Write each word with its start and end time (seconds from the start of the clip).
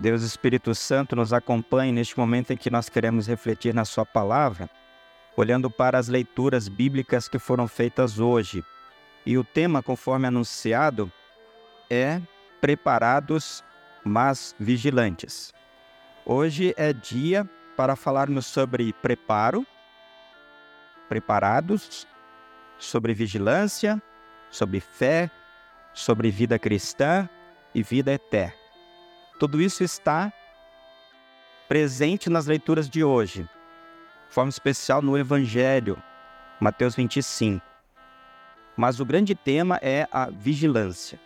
Deus 0.00 0.22
Espírito 0.22 0.74
Santo 0.74 1.14
nos 1.14 1.30
acompanhe 1.30 1.92
neste 1.92 2.18
momento 2.18 2.52
em 2.52 2.56
que 2.56 2.70
nós 2.70 2.88
queremos 2.88 3.26
refletir 3.26 3.74
na 3.74 3.84
Sua 3.84 4.06
palavra, 4.06 4.70
olhando 5.36 5.70
para 5.70 5.98
as 5.98 6.08
leituras 6.08 6.68
bíblicas 6.68 7.28
que 7.28 7.38
foram 7.38 7.68
feitas 7.68 8.18
hoje. 8.18 8.64
E 9.26 9.36
o 9.36 9.44
tema, 9.44 9.82
conforme 9.82 10.26
anunciado, 10.26 11.12
é 11.90 12.18
Preparados, 12.62 13.62
mas 14.02 14.54
Vigilantes. 14.58 15.52
Hoje 16.24 16.74
é 16.78 16.94
dia 16.94 17.48
para 17.76 17.94
falarmos 17.94 18.46
sobre 18.46 18.94
preparo, 18.94 19.66
preparados, 21.10 22.06
sobre 22.78 23.12
vigilância, 23.12 24.02
sobre 24.50 24.80
fé, 24.80 25.30
sobre 25.92 26.30
vida 26.30 26.58
cristã 26.58 27.28
e 27.74 27.82
vida 27.82 28.12
eterna. 28.12 28.59
Tudo 29.40 29.58
isso 29.58 29.82
está 29.82 30.30
presente 31.66 32.28
nas 32.28 32.44
leituras 32.44 32.90
de 32.90 33.02
hoje, 33.02 33.44
de 34.28 34.34
forma 34.34 34.50
especial 34.50 35.00
no 35.00 35.16
Evangelho, 35.16 35.96
Mateus 36.60 36.94
25. 36.94 37.64
Mas 38.76 39.00
o 39.00 39.04
grande 39.06 39.34
tema 39.34 39.78
é 39.80 40.06
a 40.12 40.28
vigilância. 40.28 41.18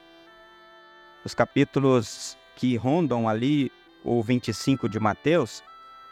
Os 1.25 1.35
capítulos 1.35 2.39
que 2.55 2.77
rondam 2.77 3.29
ali 3.29 3.73
o 4.05 4.23
25 4.23 4.89
de 4.89 5.01
Mateus, 5.01 5.61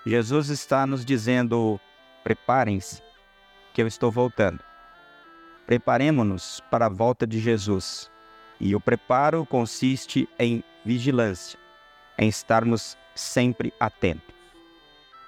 Jesus 0.05 0.48
está 0.48 0.84
nos 0.84 1.05
dizendo: 1.05 1.78
preparem-se, 2.25 3.00
que 3.73 3.80
eu 3.80 3.86
estou 3.86 4.11
voltando. 4.11 4.58
Preparemos-nos 5.67 6.61
para 6.69 6.86
a 6.86 6.89
volta 6.89 7.28
de 7.28 7.39
Jesus. 7.39 8.11
E 8.58 8.75
o 8.75 8.80
preparo 8.80 9.47
consiste 9.47 10.28
em 10.36 10.64
vigilância, 10.84 11.61
em 12.23 12.28
estarmos 12.28 12.97
sempre 13.17 13.75
atentos. 13.81 14.33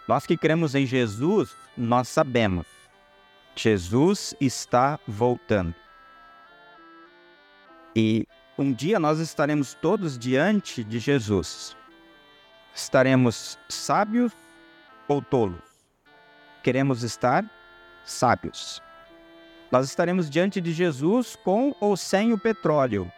Nós 0.06 0.24
que 0.26 0.36
cremos 0.36 0.76
em 0.76 0.86
Jesus, 0.86 1.56
nós 1.76 2.06
sabemos. 2.06 2.66
Jesus 3.56 4.32
está 4.40 5.00
voltando. 5.04 5.74
E 7.96 8.28
um 8.56 8.72
dia 8.72 9.00
nós 9.00 9.18
estaremos 9.18 9.74
todos 9.74 10.16
diante 10.16 10.84
de 10.84 11.00
Jesus. 11.00 11.76
Estaremos 12.72 13.58
sábios 13.68 14.32
ou 15.08 15.20
tolos? 15.20 15.62
Queremos 16.62 17.02
estar 17.02 17.44
sábios. 18.04 18.80
Nós 19.68 19.88
estaremos 19.88 20.30
diante 20.30 20.60
de 20.60 20.72
Jesus 20.72 21.34
com 21.34 21.74
ou 21.80 21.96
sem 21.96 22.32
o 22.32 22.38
petróleo, 22.38 23.10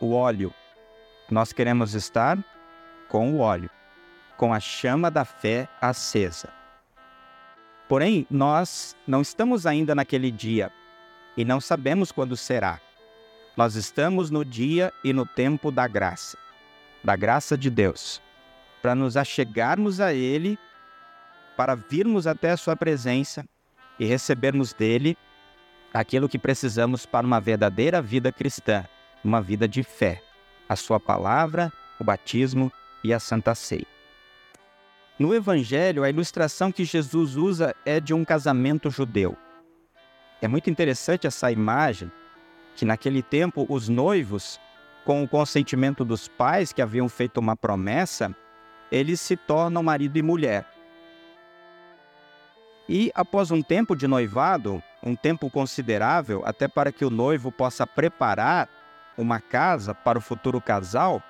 o 0.00 0.12
óleo. 0.12 0.54
Nós 1.28 1.52
queremos 1.52 1.94
estar 1.94 2.38
com 3.08 3.32
o 3.32 3.38
óleo, 3.38 3.70
com 4.36 4.52
a 4.52 4.60
chama 4.60 5.10
da 5.10 5.24
fé 5.24 5.68
acesa. 5.80 6.48
Porém, 7.88 8.26
nós 8.30 8.94
não 9.06 9.22
estamos 9.22 9.66
ainda 9.66 9.94
naquele 9.94 10.30
dia 10.30 10.70
e 11.36 11.44
não 11.44 11.60
sabemos 11.60 12.12
quando 12.12 12.36
será. 12.36 12.80
Nós 13.56 13.74
estamos 13.74 14.30
no 14.30 14.44
dia 14.44 14.92
e 15.02 15.12
no 15.12 15.24
tempo 15.24 15.72
da 15.72 15.88
graça, 15.88 16.36
da 17.02 17.16
graça 17.16 17.56
de 17.56 17.70
Deus, 17.70 18.22
para 18.82 18.94
nos 18.94 19.16
achegarmos 19.16 20.00
a 20.00 20.12
Ele, 20.12 20.58
para 21.56 21.74
virmos 21.74 22.26
até 22.26 22.50
a 22.50 22.56
Sua 22.56 22.76
presença 22.76 23.44
e 23.98 24.04
recebermos 24.04 24.72
dele 24.72 25.16
aquilo 25.92 26.28
que 26.28 26.38
precisamos 26.38 27.06
para 27.06 27.26
uma 27.26 27.40
verdadeira 27.40 28.00
vida 28.00 28.30
cristã, 28.30 28.84
uma 29.24 29.40
vida 29.40 29.66
de 29.66 29.82
fé, 29.82 30.22
a 30.68 30.76
Sua 30.76 31.00
palavra, 31.00 31.72
o 31.98 32.04
batismo 32.04 32.70
e 33.02 33.12
a 33.12 33.20
Santa 33.20 33.54
Ceia. 33.54 33.86
No 35.18 35.34
Evangelho, 35.34 36.04
a 36.04 36.10
ilustração 36.10 36.70
que 36.70 36.84
Jesus 36.84 37.36
usa 37.36 37.74
é 37.84 37.98
de 37.98 38.14
um 38.14 38.24
casamento 38.24 38.88
judeu. 38.90 39.36
É 40.40 40.46
muito 40.46 40.70
interessante 40.70 41.26
essa 41.26 41.50
imagem, 41.50 42.10
que 42.76 42.84
naquele 42.84 43.22
tempo 43.22 43.66
os 43.68 43.88
noivos, 43.88 44.60
com 45.04 45.24
o 45.24 45.28
consentimento 45.28 46.04
dos 46.04 46.28
pais 46.28 46.72
que 46.72 46.80
haviam 46.80 47.08
feito 47.08 47.38
uma 47.38 47.56
promessa, 47.56 48.32
eles 48.92 49.20
se 49.20 49.36
tornam 49.36 49.82
marido 49.82 50.16
e 50.16 50.22
mulher. 50.22 50.64
E 52.88 53.10
após 53.14 53.50
um 53.50 53.60
tempo 53.60 53.96
de 53.96 54.06
noivado, 54.06 54.82
um 55.02 55.16
tempo 55.16 55.50
considerável, 55.50 56.42
até 56.46 56.68
para 56.68 56.92
que 56.92 57.04
o 57.04 57.10
noivo 57.10 57.50
possa 57.50 57.86
preparar 57.86 58.68
uma 59.16 59.40
casa 59.40 59.94
para 59.94 60.18
o 60.18 60.22
futuro 60.22 60.60
casal, 60.60 61.22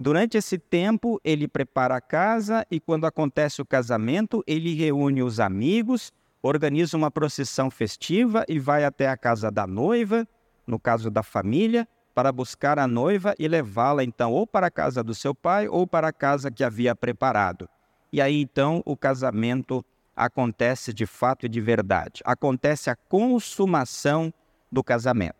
durante 0.00 0.38
esse 0.38 0.56
tempo 0.56 1.20
ele 1.22 1.46
prepara 1.46 1.96
a 1.96 2.00
casa 2.00 2.66
e 2.70 2.80
quando 2.80 3.04
acontece 3.04 3.60
o 3.60 3.66
casamento, 3.66 4.42
ele 4.46 4.74
reúne 4.74 5.22
os 5.22 5.38
amigos, 5.38 6.10
organiza 6.42 6.96
uma 6.96 7.10
procissão 7.10 7.70
festiva 7.70 8.42
e 8.48 8.58
vai 8.58 8.82
até 8.82 9.10
a 9.10 9.16
casa 9.16 9.50
da 9.50 9.66
noiva, 9.66 10.26
no 10.66 10.78
caso 10.78 11.10
da 11.10 11.22
família, 11.22 11.86
para 12.14 12.32
buscar 12.32 12.78
a 12.78 12.86
noiva 12.86 13.34
e 13.38 13.46
levá-la 13.46 14.02
então 14.02 14.32
ou 14.32 14.46
para 14.46 14.68
a 14.68 14.70
casa 14.70 15.04
do 15.04 15.14
seu 15.14 15.34
pai 15.34 15.68
ou 15.68 15.86
para 15.86 16.08
a 16.08 16.12
casa 16.12 16.50
que 16.50 16.64
havia 16.64 16.96
preparado. 16.96 17.68
E 18.10 18.22
aí 18.22 18.40
então 18.40 18.82
o 18.86 18.96
casamento 18.96 19.84
acontece 20.16 20.94
de 20.94 21.04
fato 21.04 21.44
e 21.44 21.48
de 21.48 21.60
verdade. 21.60 22.22
Acontece 22.24 22.88
a 22.88 22.96
consumação 22.96 24.32
do 24.72 24.82
casamento. 24.82 25.36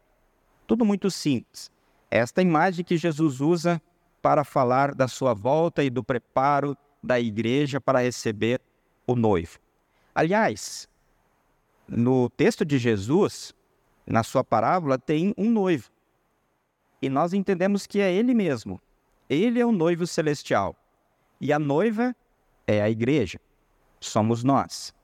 Tudo 0.67 0.85
muito 0.85 1.11
simples. 1.11 1.71
Esta 2.11 2.43
imagem 2.43 2.85
que 2.85 2.99
Jesus 2.99 3.41
usa 3.41 3.81
para 4.23 4.45
falar 4.45 4.95
da 4.95 5.09
sua 5.09 5.35
volta 5.35 5.83
e 5.83 5.91
do 5.91 6.05
preparo 6.05 6.77
da 7.03 7.19
igreja 7.19 7.81
para 7.81 8.01
receber 8.01 8.61
o 9.07 9.15
noivo. 9.15 9.59
Aliás, 10.15 10.89
no 11.89 12.29
texto 12.31 12.65
de 12.65 12.79
Jesus, 12.79 13.55
na 14.07 14.23
sua 14.23 14.45
parábola, 14.45 14.99
tem 14.99 15.35
um 15.37 15.51
noivo. 15.51 15.91
E 17.01 17.09
nós 17.09 17.33
entendemos 17.33 17.87
que 17.87 18.01
é 18.01 18.13
ele 18.13 18.35
mesmo. 18.35 18.81
Ele 19.29 19.61
é 19.61 19.65
o 19.65 19.73
noivo 19.73 20.07
celestial. 20.07 20.77
E 21.41 21.53
a 21.53 21.59
noiva 21.59 22.15
é 22.67 22.83
a 22.83 22.91
igreja 22.91 23.41
somos 24.01 24.43
nós. 24.43 24.95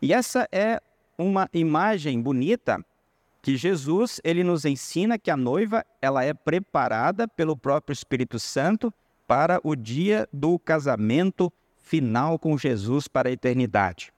E 0.00 0.12
essa 0.12 0.48
é 0.52 0.80
uma 1.18 1.48
imagem 1.52 2.20
bonita 2.20 2.84
que 3.46 3.56
Jesus 3.56 4.20
ele 4.24 4.42
nos 4.42 4.64
ensina 4.64 5.16
que 5.16 5.30
a 5.30 5.36
noiva 5.36 5.86
ela 6.02 6.24
é 6.24 6.34
preparada 6.34 7.28
pelo 7.28 7.56
próprio 7.56 7.92
Espírito 7.92 8.40
Santo 8.40 8.92
para 9.24 9.60
o 9.62 9.76
dia 9.76 10.28
do 10.32 10.58
casamento 10.58 11.52
final 11.76 12.40
com 12.40 12.58
Jesus 12.58 13.06
para 13.06 13.28
a 13.28 13.32
eternidade. 13.32 14.12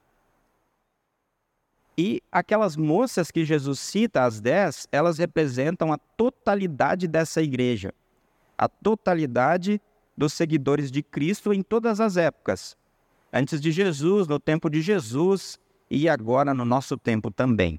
E 1.99 2.23
aquelas 2.33 2.75
moças 2.75 3.31
que 3.31 3.45
Jesus 3.45 3.79
cita, 3.81 4.25
as 4.25 4.41
dez, 4.41 4.89
elas 4.91 5.19
representam 5.19 5.93
a 5.93 5.99
totalidade 5.99 7.07
dessa 7.07 7.43
igreja, 7.43 7.93
a 8.57 8.67
totalidade 8.67 9.79
dos 10.17 10.33
seguidores 10.33 10.91
de 10.91 11.03
Cristo 11.03 11.53
em 11.53 11.63
todas 11.63 12.01
as 12.01 12.17
épocas, 12.17 12.79
antes 13.31 13.61
de 13.61 13.73
Jesus, 13.73 14.27
no 14.27 14.41
tempo 14.41 14.71
de 14.71 14.81
Jesus 14.81 15.61
e 15.91 16.09
agora 16.09 16.55
no 16.55 16.65
nosso 16.65 16.97
tempo 16.97 17.31
também. 17.31 17.79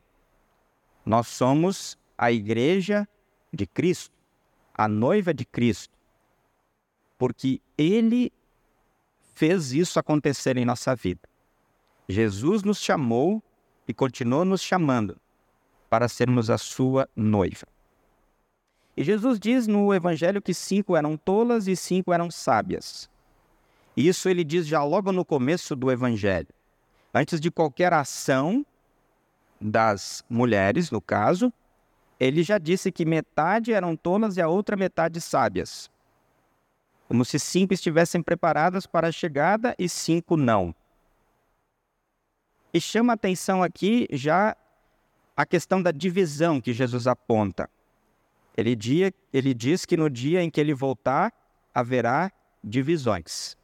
Nós 1.06 1.28
somos 1.28 1.98
a 2.18 2.32
igreja 2.32 3.08
de 3.52 3.66
Cristo, 3.66 4.14
a 4.74 4.88
noiva 4.88 5.34
de 5.34 5.46
Cristo, 5.46 5.98
porque 7.18 7.62
Ele 7.78 8.32
fez 9.36 9.72
isso 9.74 10.00
acontecer 10.00 10.58
em 10.58 10.66
nossa 10.66 10.96
vida. 10.96 11.22
Jesus 12.08 12.64
nos 12.64 12.80
chamou 12.80 13.42
e 13.88 13.94
continuou 13.94 14.44
nos 14.44 14.62
chamando 14.62 15.18
para 15.90 16.08
sermos 16.08 16.50
a 16.50 16.58
sua 16.58 17.10
noiva. 17.16 17.68
E 18.96 19.04
Jesus 19.04 19.40
diz 19.40 19.66
no 19.66 19.94
Evangelho 19.94 20.42
que 20.42 20.54
cinco 20.54 20.96
eram 20.96 21.16
tolas 21.16 21.68
e 21.68 21.76
cinco 21.76 22.12
eram 22.12 22.30
sábias. 22.30 23.10
Isso 23.96 24.28
ele 24.30 24.44
diz 24.44 24.68
já 24.68 24.84
logo 24.84 25.12
no 25.12 25.24
começo 25.24 25.76
do 25.76 25.92
Evangelho. 25.92 26.50
Antes 27.14 27.40
de 27.40 27.50
qualquer 27.50 27.94
ação 27.94 28.66
das 29.60 30.24
mulheres, 30.30 30.90
no 30.92 31.02
caso, 31.02 31.52
ele 32.20 32.44
já 32.44 32.58
disse 32.58 32.92
que 32.92 33.06
metade 33.06 33.74
eram 33.74 33.96
tolas 33.96 34.38
e 34.38 34.42
a 34.42 34.48
outra 34.48 34.76
metade 34.76 35.22
sábias. 35.22 35.90
Como 37.08 37.26
se 37.26 37.40
cinco 37.40 37.74
estivessem 37.74 38.22
preparadas 38.22 38.86
para 38.86 39.08
a 39.08 39.12
chegada 39.12 39.76
e 39.80 39.90
cinco 39.90 40.38
não. 40.38 40.76
E 42.74 42.80
chama 42.80 43.14
atenção 43.14 43.64
aqui 43.64 44.08
já 44.12 44.56
a 45.36 45.46
questão 45.46 45.82
da 45.82 45.92
divisão 45.92 46.62
que 46.62 46.74
Jesus 46.74 47.08
aponta. 47.08 47.70
Ele, 48.56 48.76
dia, 48.76 49.14
ele 49.34 49.54
diz 49.54 49.86
que 49.86 49.98
no 49.98 50.10
dia 50.10 50.44
em 50.44 50.50
que 50.50 50.60
ele 50.60 50.74
voltar, 50.74 51.34
haverá 51.74 52.32
divisões. 52.64 53.58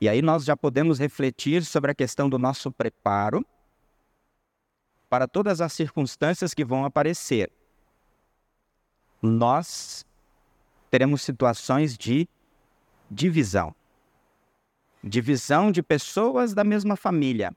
E 0.00 0.08
aí 0.08 0.22
nós 0.22 0.44
já 0.44 0.56
podemos 0.56 0.98
refletir 0.98 1.64
sobre 1.64 1.90
a 1.90 1.94
questão 1.94 2.28
do 2.28 2.38
nosso 2.38 2.70
preparo 2.70 3.44
para 5.14 5.28
todas 5.28 5.60
as 5.60 5.72
circunstâncias 5.72 6.52
que 6.52 6.64
vão 6.64 6.84
aparecer. 6.84 7.48
Nós 9.22 10.04
teremos 10.90 11.22
situações 11.22 11.96
de 11.96 12.28
divisão. 13.08 13.72
Divisão 15.04 15.70
de 15.70 15.84
pessoas 15.84 16.52
da 16.52 16.64
mesma 16.64 16.96
família. 16.96 17.54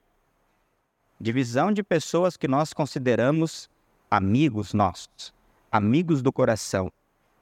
Divisão 1.20 1.72
de 1.72 1.82
pessoas 1.82 2.36
que 2.36 2.46
nós 2.46 2.72
consideramos 2.72 3.68
amigos 4.08 4.72
nossos, 4.72 5.34
amigos 5.72 6.22
do 6.22 6.32
coração, 6.32 6.92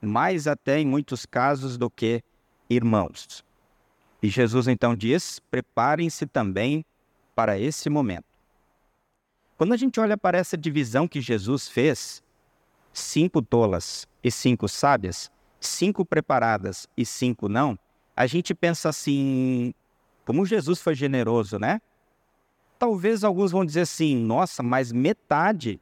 mais 0.00 0.46
até 0.46 0.80
em 0.80 0.86
muitos 0.86 1.26
casos 1.26 1.76
do 1.76 1.90
que 1.90 2.24
irmãos. 2.70 3.44
E 4.22 4.30
Jesus 4.30 4.66
então 4.66 4.96
diz: 4.96 5.40
preparem-se 5.50 6.24
também 6.24 6.86
para 7.34 7.58
esse 7.58 7.90
momento. 7.90 8.35
Quando 9.56 9.72
a 9.72 9.76
gente 9.76 9.98
olha 9.98 10.18
para 10.18 10.36
essa 10.36 10.56
divisão 10.56 11.08
que 11.08 11.20
Jesus 11.20 11.66
fez, 11.66 12.22
cinco 12.92 13.40
tolas 13.40 14.06
e 14.22 14.30
cinco 14.30 14.68
sábias, 14.68 15.30
cinco 15.58 16.04
preparadas 16.04 16.86
e 16.96 17.06
cinco 17.06 17.48
não, 17.48 17.78
a 18.14 18.26
gente 18.26 18.54
pensa 18.54 18.90
assim: 18.90 19.72
como 20.24 20.44
Jesus 20.44 20.80
foi 20.82 20.94
generoso, 20.94 21.58
né? 21.58 21.80
Talvez 22.78 23.24
alguns 23.24 23.52
vão 23.52 23.64
dizer 23.64 23.82
assim: 23.82 24.16
nossa, 24.16 24.62
mas 24.62 24.92
metade, 24.92 25.80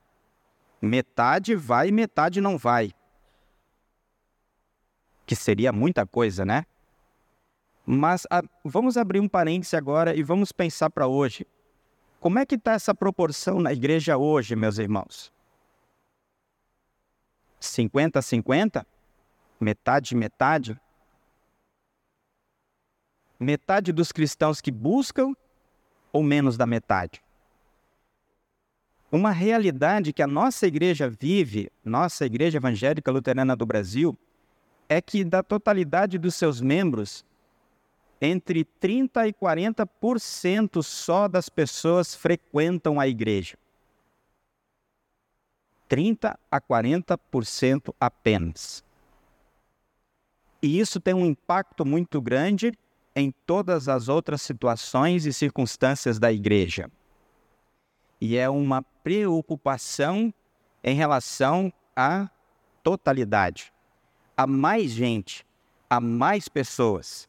metade 0.81 1.57
vai 1.57 1.89
e 1.89 1.93
metade 1.93 2.41
não 2.41 2.57
vai. 2.57 2.93
Que 5.27 5.35
seria 5.35 5.73
muita 5.73 6.07
coisa, 6.07 6.45
né? 6.45 6.65
Mas 7.85 8.27
a, 8.31 8.43
vamos 8.65 8.97
abrir 8.97 9.21
um 9.21 9.29
parêntese 9.29 9.77
agora 9.77 10.15
e 10.15 10.23
vamos 10.23 10.53
pensar 10.53 10.91
para 10.91 11.07
hoje. 11.07 11.47
Como 12.25 12.39
é 12.39 12.47
que 12.47 12.55
está 12.55 12.73
essa 12.73 12.95
proporção 12.95 13.61
na 13.61 13.71
igreja 13.71 14.17
hoje, 14.17 14.57
meus 14.57 14.79
irmãos? 14.79 15.31
50 17.61 18.19
a 18.19 18.23
50? 18.23 18.87
Metade, 19.61 20.17
metade? 20.17 20.81
Metade 23.39 23.93
dos 23.93 24.11
cristãos 24.11 24.63
que 24.63 24.71
buscam 24.71 25.35
ou 26.11 26.23
menos 26.23 26.57
da 26.57 26.65
metade? 26.65 27.23
Uma 29.13 29.31
realidade 29.31 30.11
que 30.11 30.23
a 30.23 30.27
nossa 30.27 30.67
igreja 30.67 31.11
vive, 31.11 31.71
nossa 31.85 32.25
igreja 32.25 32.57
evangélica 32.57 33.13
luterana 33.13 33.55
do 33.55 33.67
Brasil, 33.67 34.17
é 34.89 34.99
que 34.99 35.25
da 35.25 35.43
totalidade 35.43 36.17
dos 36.17 36.35
seus 36.35 36.59
membros, 36.59 37.23
entre 38.25 38.65
30% 38.65 39.29
e 39.29 39.33
40% 39.33 40.83
só 40.83 41.29
das 41.29 41.49
pessoas 41.49 42.15
frequentam 42.15 42.99
a 42.99 43.07
igreja. 43.07 43.57
30% 45.89 46.37
a 46.51 46.61
40% 46.61 47.95
apenas. 48.01 48.85
E 50.63 50.81
isso 50.81 50.99
tem 50.99 51.13
um 51.13 51.27
impacto 51.27 51.85
muito 51.85 52.21
grande 52.21 52.73
em 53.15 53.33
todas 53.47 53.89
as 53.89 54.09
outras 54.09 54.43
situações 54.43 55.27
e 55.27 55.33
circunstâncias 55.33 56.19
da 56.19 56.33
igreja. 56.33 56.91
E 58.21 58.37
é 58.37 58.49
uma 58.49 58.83
preocupação 59.03 60.33
em 60.83 60.95
relação 60.95 61.73
à 61.95 62.31
totalidade. 62.83 63.73
A 64.37 64.47
mais 64.47 64.91
gente, 64.91 65.47
a 65.89 66.01
mais 66.01 66.49
pessoas 66.49 67.29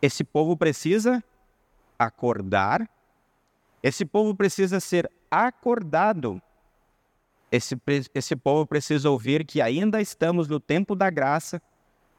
esse 0.00 0.22
povo 0.22 0.56
precisa 0.56 1.22
acordar, 1.98 2.88
esse 3.82 4.04
povo 4.04 4.34
precisa 4.34 4.80
ser 4.80 5.10
acordado. 5.30 6.40
Esse, 7.50 7.80
esse 8.14 8.36
povo 8.36 8.66
precisa 8.66 9.08
ouvir 9.08 9.44
que 9.44 9.60
ainda 9.62 10.00
estamos 10.00 10.48
no 10.48 10.60
tempo 10.60 10.94
da 10.94 11.08
graça, 11.08 11.62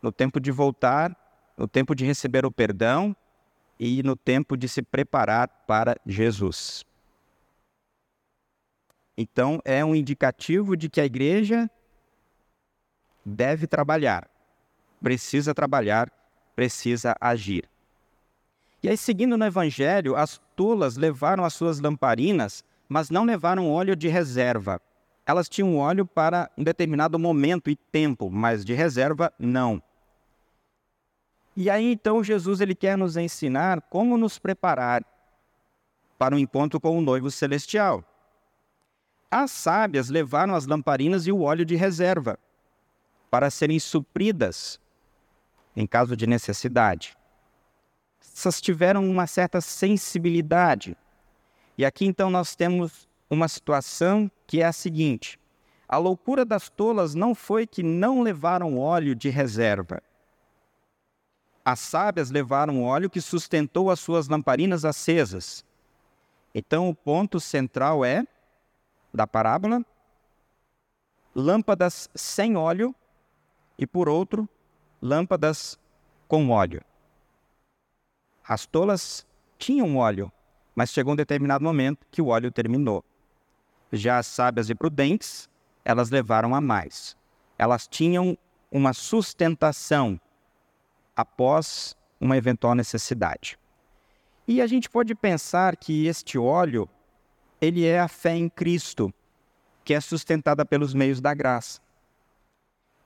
no 0.02 0.12
tempo 0.12 0.40
de 0.40 0.52
voltar, 0.52 1.16
no 1.56 1.68
tempo 1.68 1.94
de 1.94 2.06
receber 2.06 2.46
o 2.46 2.52
perdão 2.52 3.16
e 3.80 4.02
no 4.02 4.16
tempo 4.16 4.58
de 4.58 4.68
se 4.68 4.82
preparar 4.82 5.48
para 5.68 5.96
Jesus. 6.06 6.84
Então, 9.16 9.62
é 9.66 9.84
um 9.84 9.94
indicativo 9.94 10.76
de 10.76 10.90
que 10.90 11.00
a 11.00 11.06
igreja 11.06 11.70
deve 13.24 13.68
trabalhar, 13.68 14.30
precisa 15.02 15.54
trabalhar 15.54 16.10
precisa 16.60 17.16
agir. 17.22 17.70
E 18.84 18.90
aí, 18.90 18.98
seguindo 18.98 19.38
no 19.38 19.46
Evangelho, 19.46 20.18
as 20.18 20.42
tolas 20.58 20.98
levaram 20.98 21.46
as 21.46 21.54
suas 21.54 21.80
lamparinas, 21.80 22.66
mas 22.90 23.10
não 23.10 23.24
levaram 23.24 23.72
óleo 23.72 23.96
de 23.96 24.10
reserva. 24.10 24.82
Elas 25.26 25.48
tinham 25.48 25.78
óleo 25.78 26.06
para 26.06 26.52
um 26.58 26.64
determinado 26.66 27.18
momento 27.18 27.70
e 27.70 27.78
tempo, 27.78 28.30
mas 28.30 28.66
de 28.66 28.74
reserva 28.74 29.32
não. 29.40 29.82
E 31.56 31.70
aí 31.70 31.94
então 31.94 32.22
Jesus 32.22 32.60
ele 32.60 32.76
quer 32.76 32.98
nos 32.98 33.16
ensinar 33.16 33.80
como 33.84 34.18
nos 34.18 34.38
preparar 34.38 35.02
para 36.18 36.36
o 36.36 36.38
um 36.38 36.42
encontro 36.42 36.78
com 36.78 36.98
o 36.98 37.02
noivo 37.02 37.32
celestial. 37.32 38.04
As 39.32 39.50
sábias 39.50 40.10
levaram 40.10 40.54
as 40.54 40.66
lamparinas 40.66 41.26
e 41.26 41.32
o 41.32 41.40
óleo 41.40 41.64
de 41.64 41.78
reserva 41.78 42.38
para 43.32 43.50
serem 43.50 43.80
supridas 43.80 44.78
em 45.76 45.86
caso 45.88 46.16
de 46.16 46.28
necessidade. 46.28 47.18
Essas 48.22 48.62
tiveram 48.62 49.10
uma 49.10 49.28
certa 49.28 49.62
sensibilidade. 49.62 50.96
E 51.78 51.86
aqui 51.86 52.06
então 52.06 52.30
nós 52.30 52.56
temos 52.56 53.08
uma 53.30 53.48
situação 53.48 54.30
que 54.46 54.62
é 54.62 54.66
a 54.66 54.74
seguinte: 54.74 55.40
a 55.88 55.98
loucura 55.98 56.44
das 56.44 56.70
tolas 56.70 57.16
não 57.16 57.34
foi 57.34 57.66
que 57.66 57.84
não 57.84 58.22
levaram 58.22 58.78
óleo 58.78 59.16
de 59.16 59.30
reserva. 59.30 60.02
As 61.64 61.80
sábias 61.80 62.32
levaram 62.32 62.84
óleo 62.84 63.10
que 63.10 63.22
sustentou 63.22 63.92
as 63.92 64.00
suas 64.00 64.28
lamparinas 64.28 64.86
acesas. 64.86 65.64
Então 66.54 66.90
o 66.90 66.96
ponto 66.96 67.40
central 67.40 68.04
é 68.04 68.26
da 69.14 69.28
parábola 69.28 69.86
lâmpadas 71.36 72.10
sem 72.16 72.56
óleo 72.56 72.94
e 73.78 73.86
por 73.86 74.10
outro 74.10 74.50
lâmpadas 75.02 75.78
com 76.28 76.50
óleo. 76.50 76.82
As 78.48 78.66
tolas 78.66 79.26
tinham 79.58 79.98
óleo, 79.98 80.32
mas 80.76 80.92
chegou 80.92 81.14
um 81.14 81.16
determinado 81.16 81.64
momento 81.64 82.06
que 82.10 82.22
o 82.22 82.28
óleo 82.28 82.52
terminou. 82.52 83.04
Já 83.92 84.18
as 84.18 84.28
sábias 84.28 84.70
e 84.70 84.76
prudentes, 84.76 85.50
elas 85.84 86.10
levaram 86.10 86.54
a 86.54 86.62
mais. 86.62 87.18
Elas 87.58 87.88
tinham 87.88 88.38
uma 88.72 88.94
sustentação 88.94 90.20
após 91.16 91.96
uma 92.20 92.38
eventual 92.38 92.76
necessidade. 92.76 93.58
E 94.48 94.62
a 94.62 94.68
gente 94.68 94.90
pode 94.90 95.14
pensar 95.16 95.76
que 95.76 96.08
este 96.08 96.38
óleo, 96.38 96.90
ele 97.62 97.86
é 97.86 98.00
a 98.00 98.08
fé 98.08 98.36
em 98.36 98.50
Cristo, 98.50 99.14
que 99.84 99.94
é 99.94 100.00
sustentada 100.00 100.66
pelos 100.66 100.94
meios 100.94 101.22
da 101.22 101.34
graça. 101.34 101.82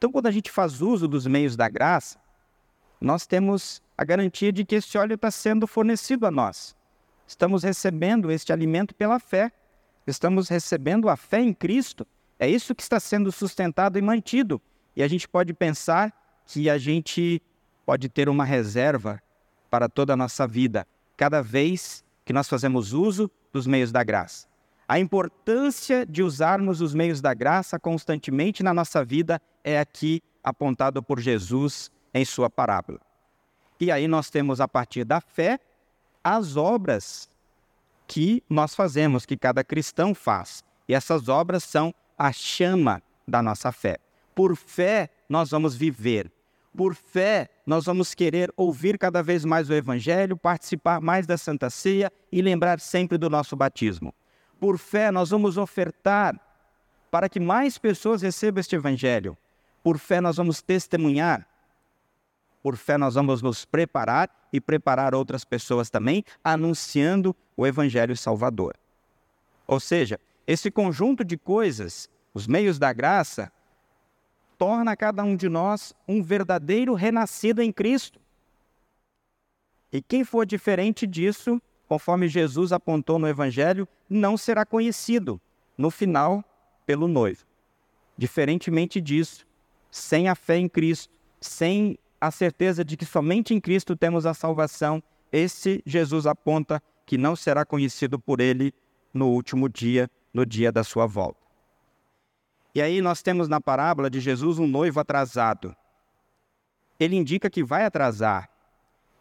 Então, 0.03 0.11
quando 0.11 0.27
a 0.27 0.31
gente 0.31 0.51
faz 0.51 0.81
uso 0.81 1.07
dos 1.07 1.25
meios 1.25 1.55
da 1.55 1.69
graça, 1.69 2.19
nós 2.99 3.25
temos 3.25 3.81
a 3.97 4.03
garantia 4.03 4.51
de 4.51 4.65
que 4.65 4.75
esse 4.75 4.97
óleo 4.97 5.13
está 5.13 5.31
sendo 5.31 5.65
fornecido 5.65 6.27
a 6.27 6.31
nós. 6.31 6.75
Estamos 7.25 7.63
recebendo 7.63 8.29
este 8.29 8.51
alimento 8.51 8.93
pela 8.93 9.17
fé. 9.17 9.49
Estamos 10.05 10.49
recebendo 10.49 11.07
a 11.07 11.15
fé 11.15 11.39
em 11.39 11.53
Cristo. 11.53 12.05
É 12.37 12.49
isso 12.49 12.75
que 12.75 12.81
está 12.81 12.99
sendo 12.99 13.31
sustentado 13.31 13.97
e 13.97 14.01
mantido. 14.01 14.61
E 14.93 15.01
a 15.01 15.07
gente 15.07 15.25
pode 15.25 15.53
pensar 15.53 16.11
que 16.45 16.69
a 16.69 16.77
gente 16.77 17.41
pode 17.85 18.09
ter 18.09 18.27
uma 18.27 18.43
reserva 18.43 19.23
para 19.69 19.87
toda 19.87 20.11
a 20.11 20.17
nossa 20.17 20.45
vida, 20.45 20.85
cada 21.15 21.41
vez 21.41 22.03
que 22.25 22.33
nós 22.33 22.49
fazemos 22.49 22.91
uso 22.91 23.31
dos 23.53 23.65
meios 23.65 23.89
da 23.89 24.03
graça. 24.03 24.52
A 24.87 24.99
importância 24.99 26.05
de 26.05 26.21
usarmos 26.21 26.81
os 26.81 26.93
meios 26.93 27.21
da 27.21 27.33
graça 27.33 27.79
constantemente 27.79 28.61
na 28.61 28.73
nossa 28.73 29.03
vida 29.03 29.41
é 29.63 29.79
aqui 29.79 30.21
apontado 30.43 31.01
por 31.01 31.19
Jesus 31.19 31.89
em 32.13 32.25
sua 32.25 32.49
parábola. 32.49 32.99
E 33.79 33.91
aí 33.91 34.07
nós 34.07 34.29
temos 34.29 34.59
a 34.59 34.67
partir 34.67 35.03
da 35.03 35.21
fé 35.21 35.59
as 36.23 36.55
obras 36.57 37.29
que 38.07 38.43
nós 38.49 38.75
fazemos, 38.75 39.25
que 39.25 39.37
cada 39.37 39.63
cristão 39.63 40.13
faz. 40.13 40.63
E 40.87 40.93
essas 40.93 41.29
obras 41.29 41.63
são 41.63 41.93
a 42.17 42.31
chama 42.31 43.01
da 43.27 43.41
nossa 43.41 43.71
fé. 43.71 43.97
Por 44.35 44.55
fé 44.55 45.09
nós 45.29 45.51
vamos 45.51 45.75
viver. 45.75 46.31
Por 46.75 46.93
fé 46.95 47.49
nós 47.65 47.85
vamos 47.85 48.13
querer 48.13 48.51
ouvir 48.57 48.97
cada 48.97 49.21
vez 49.21 49.45
mais 49.45 49.69
o 49.69 49.73
evangelho, 49.73 50.35
participar 50.35 50.99
mais 50.99 51.25
da 51.25 51.37
Santa 51.37 51.69
Ceia 51.69 52.11
e 52.31 52.41
lembrar 52.41 52.79
sempre 52.79 53.17
do 53.17 53.29
nosso 53.29 53.55
batismo. 53.55 54.13
Por 54.63 54.77
fé 54.77 55.11
nós 55.11 55.31
vamos 55.31 55.57
ofertar 55.57 56.39
para 57.11 57.27
que 57.27 57.37
mais 57.37 57.77
pessoas 57.77 58.21
recebam 58.21 58.61
este 58.61 58.77
evangelho. 58.77 59.37
Por 59.83 59.97
fé, 59.97 60.21
nós 60.21 60.37
vamos 60.37 60.61
testemunhar. 60.61 61.45
Por 62.61 62.77
fé, 62.77 62.97
nós 62.97 63.15
vamos 63.15 63.41
nos 63.41 63.65
preparar 63.65 64.29
e 64.53 64.61
preparar 64.61 65.13
outras 65.13 65.43
pessoas 65.43 65.89
também, 65.89 66.23
anunciando 66.41 67.35
o 67.57 67.67
Evangelho 67.67 68.15
Salvador. 68.15 68.77
Ou 69.67 69.81
seja, 69.81 70.17
esse 70.47 70.71
conjunto 70.71 71.25
de 71.25 71.37
coisas, 71.37 72.09
os 72.33 72.47
meios 72.47 72.79
da 72.79 72.93
graça, 72.93 73.51
torna 74.57 74.95
cada 74.95 75.25
um 75.25 75.35
de 75.35 75.49
nós 75.49 75.93
um 76.07 76.23
verdadeiro 76.23 76.93
renascido 76.93 77.61
em 77.61 77.69
Cristo. 77.69 78.17
E 79.91 80.01
quem 80.01 80.23
for 80.23 80.45
diferente 80.45 81.05
disso, 81.05 81.61
conforme 81.93 82.27
Jesus 82.27 82.71
apontou 82.71 83.19
no 83.19 83.27
Evangelho, 83.27 83.87
não 84.09 84.35
será 84.35 84.65
conhecido, 84.65 85.39
no 85.77 85.91
final, 85.91 86.43
pelo 86.87 87.07
noivo. 87.07 87.45
Diferentemente 88.17 88.99
disso, 88.99 89.45
sem 89.91 90.27
a 90.27 90.33
fé 90.33 90.57
em 90.57 90.67
Cristo, 90.67 91.13
sem 91.39 91.99
a 92.19 92.31
certeza 92.31 92.83
de 92.83 92.97
que 92.97 93.05
somente 93.05 93.53
em 93.53 93.61
Cristo 93.61 93.95
temos 93.95 94.25
a 94.25 94.33
salvação, 94.33 95.03
esse 95.31 95.83
Jesus 95.85 96.25
aponta 96.25 96.81
que 97.05 97.15
não 97.15 97.35
será 97.35 97.63
conhecido 97.63 98.17
por 98.17 98.41
ele 98.41 98.73
no 99.13 99.27
último 99.27 99.69
dia, 99.69 100.09
no 100.33 100.47
dia 100.47 100.71
da 100.71 100.83
sua 100.83 101.05
volta. 101.05 101.45
E 102.73 102.81
aí 102.81 103.01
nós 103.01 103.21
temos 103.21 103.47
na 103.47 103.61
parábola 103.61 104.09
de 104.09 104.19
Jesus 104.19 104.57
um 104.57 104.65
noivo 104.65 104.99
atrasado. 104.99 105.75
Ele 106.99 107.15
indica 107.15 107.51
que 107.51 107.63
vai 107.63 107.85
atrasar, 107.85 108.49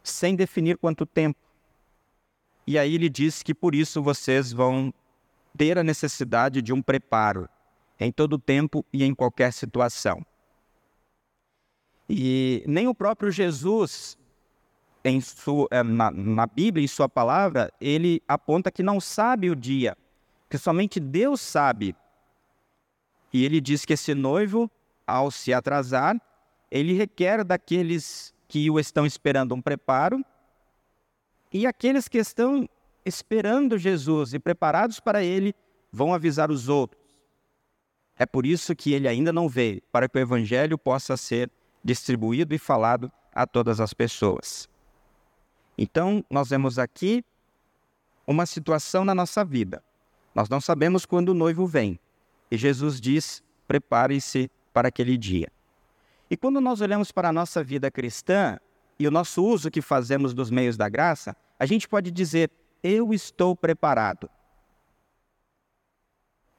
sem 0.03 0.35
definir 0.35 0.79
quanto 0.79 1.05
tempo. 1.05 1.52
E 2.67 2.79
aí 2.79 2.95
ele 2.95 3.09
diz 3.09 3.43
que 3.43 3.55
por 3.55 3.75
isso 3.75 4.03
vocês 4.03 4.53
vão 4.53 4.93
ter 5.57 5.79
a 5.79 5.85
necessidade 5.85 6.63
de 6.63 6.73
um 6.73 6.81
preparo 6.81 7.49
em 7.99 8.11
todo 8.11 8.39
tempo 8.39 8.85
e 8.93 9.05
em 9.05 9.15
qualquer 9.15 9.53
situação. 9.53 10.25
E 12.09 12.63
nem 12.67 12.89
o 12.89 12.95
próprio 12.95 13.31
Jesus, 13.31 14.19
em 15.05 15.21
sua, 15.21 15.69
eh, 15.71 15.83
na, 15.83 16.11
na 16.11 16.47
Bíblia, 16.47 16.85
em 16.85 16.89
sua 16.89 17.09
palavra, 17.09 17.73
ele 17.81 18.23
aponta 18.27 18.71
que 18.71 18.83
não 18.83 19.01
sabe 19.01 19.51
o 19.51 19.57
dia, 19.57 19.97
que 20.49 20.59
somente 20.59 21.01
Deus 21.01 21.41
sabe. 21.41 21.97
E 23.33 23.45
ele 23.45 23.61
diz 23.61 23.85
que 23.85 23.95
esse 23.95 24.15
noivo, 24.15 24.71
ao 25.07 25.31
se 25.31 25.53
atrasar, 25.55 26.21
ele 26.71 26.93
requer 26.93 27.45
daqueles 27.45 28.35
que 28.49 28.71
o 28.71 28.79
estão 28.79 29.07
esperando 29.07 29.55
um 29.55 29.63
preparo, 29.63 30.23
e 31.53 31.67
aqueles 31.67 32.09
que 32.09 32.19
estão 32.19 32.69
esperando 33.05 33.77
Jesus 33.77 34.33
e 34.33 34.39
preparados 34.39 35.01
para 35.01 35.23
ele 35.23 35.55
vão 35.93 36.15
avisar 36.15 36.51
os 36.51 36.69
outros. 36.69 37.03
É 38.17 38.25
por 38.25 38.47
isso 38.47 38.75
que 38.75 38.93
ele 38.93 39.09
ainda 39.09 39.33
não 39.33 39.49
veio, 39.49 39.83
para 39.91 40.09
que 40.09 40.17
o 40.17 40.21
evangelho 40.21 40.79
possa 40.79 41.17
ser 41.17 41.51
distribuído 41.85 42.55
e 42.55 42.59
falado 42.59 43.11
a 43.35 43.47
todas 43.47 43.81
as 43.81 43.93
pessoas. 43.93 44.69
Então, 45.77 46.25
nós 46.31 46.51
vemos 46.51 46.79
aqui 46.79 47.25
uma 48.27 48.47
situação 48.47 49.05
na 49.05 49.15
nossa 49.15 49.45
vida. 49.45 49.83
Nós 50.35 50.49
não 50.49 50.61
sabemos 50.61 51.05
quando 51.05 51.31
o 51.31 51.35
noivo 51.35 51.67
vem. 51.67 51.99
E 52.51 52.57
Jesus 52.57 53.01
diz: 53.01 53.43
prepare-se 53.67 54.51
para 54.73 54.89
aquele 54.89 55.17
dia. 55.17 55.51
E 56.31 56.37
quando 56.37 56.61
nós 56.61 56.81
olhamos 56.81 57.11
para 57.11 57.29
a 57.29 57.33
nossa 57.33 57.63
vida 57.65 57.91
cristã 57.91 58.59
e 59.03 59.09
o 59.09 59.11
nosso 59.11 59.45
uso 59.45 59.69
que 59.69 59.83
fazemos 59.83 60.33
dos 60.33 60.49
meios 60.49 60.77
da 60.77 60.89
graça, 60.89 61.37
a 61.59 61.67
gente 61.67 61.89
pode 61.89 62.09
dizer: 62.13 62.53
eu 62.81 63.13
estou 63.13 63.57
preparado. 63.57 64.31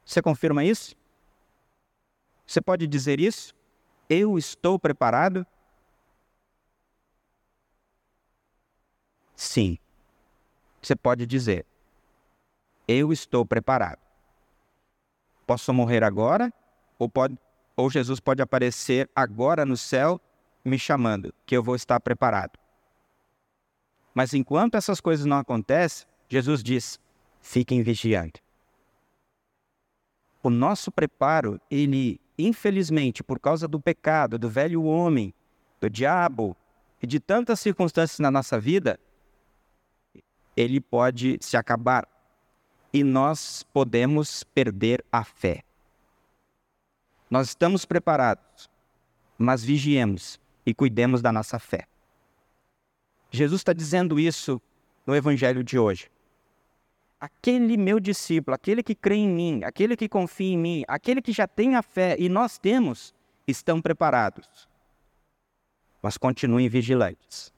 Você 0.05 0.21
confirma 0.21 0.61
isso? 0.65 0.93
Você 2.45 2.59
pode 2.59 2.85
dizer 2.85 3.21
isso? 3.21 3.55
Eu 4.09 4.37
estou 4.37 4.77
preparado? 4.77 5.47
Sim. 9.33 9.77
Você 10.81 10.97
pode 10.97 11.25
dizer: 11.25 11.65
Eu 12.85 13.13
estou 13.13 13.45
preparado. 13.45 13.99
Posso 15.47 15.73
morrer 15.73 16.03
agora? 16.03 16.53
Ou, 16.99 17.07
pode, 17.07 17.39
ou 17.77 17.89
Jesus 17.89 18.19
pode 18.19 18.41
aparecer 18.41 19.09
agora 19.15 19.65
no 19.65 19.77
céu 19.77 20.19
me 20.63 20.79
chamando, 20.79 21.33
que 21.45 21.55
eu 21.55 21.63
vou 21.63 21.75
estar 21.75 21.99
preparado. 21.99 22.57
Mas 24.13 24.33
enquanto 24.33 24.75
essas 24.75 25.01
coisas 25.01 25.25
não 25.25 25.37
acontecem, 25.37 26.07
Jesus 26.29 26.63
diz: 26.63 26.99
fiquem 27.41 27.81
vigiando. 27.81 28.39
O 30.41 30.49
nosso 30.49 30.91
preparo, 30.91 31.59
ele 31.69 32.19
infelizmente, 32.37 33.23
por 33.23 33.39
causa 33.39 33.67
do 33.67 33.79
pecado, 33.79 34.37
do 34.37 34.49
velho 34.49 34.83
homem, 34.83 35.33
do 35.79 35.89
diabo 35.89 36.55
e 37.01 37.07
de 37.07 37.19
tantas 37.19 37.59
circunstâncias 37.59 38.19
na 38.19 38.31
nossa 38.31 38.59
vida, 38.59 38.99
ele 40.55 40.79
pode 40.79 41.37
se 41.41 41.57
acabar 41.57 42.07
e 42.91 43.03
nós 43.03 43.63
podemos 43.73 44.43
perder 44.43 45.03
a 45.11 45.23
fé. 45.23 45.63
Nós 47.29 47.49
estamos 47.49 47.85
preparados, 47.85 48.69
mas 49.37 49.63
vigiemos 49.63 50.39
e 50.65 50.73
cuidemos 50.73 51.21
da 51.21 51.31
nossa 51.31 51.59
fé. 51.59 51.87
Jesus 53.31 53.61
está 53.61 53.73
dizendo 53.73 54.19
isso 54.19 54.61
no 55.05 55.15
Evangelho 55.15 55.63
de 55.63 55.77
hoje 55.77 56.09
aquele 57.23 57.77
meu 57.77 58.01
discípulo, 58.01 58.53
aquele 58.53 58.83
que 58.83 58.93
crê 58.93 59.15
em 59.15 59.29
mim, 59.29 59.63
aquele 59.63 59.95
que 59.95 60.09
confia 60.09 60.55
em 60.55 60.57
mim, 60.57 60.83
aquele 60.89 61.21
que 61.21 61.31
já 61.31 61.47
tem 61.47 61.73
a 61.73 61.81
fé 61.81 62.17
e 62.19 62.27
nós 62.27 62.57
temos, 62.57 63.15
estão 63.47 63.81
preparados. 63.81 64.67
Mas 66.01 66.17
continuem 66.17 66.67
vigilantes. 66.67 67.53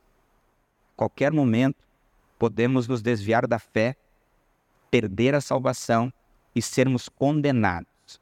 Qualquer 0.95 1.31
momento 1.31 1.83
podemos 2.37 2.87
nos 2.87 3.01
desviar 3.01 3.47
da 3.47 3.57
fé, 3.57 3.95
perder 4.91 5.33
a 5.33 5.41
salvação 5.41 6.13
e 6.53 6.61
sermos 6.61 7.09
condenados. 7.09 8.21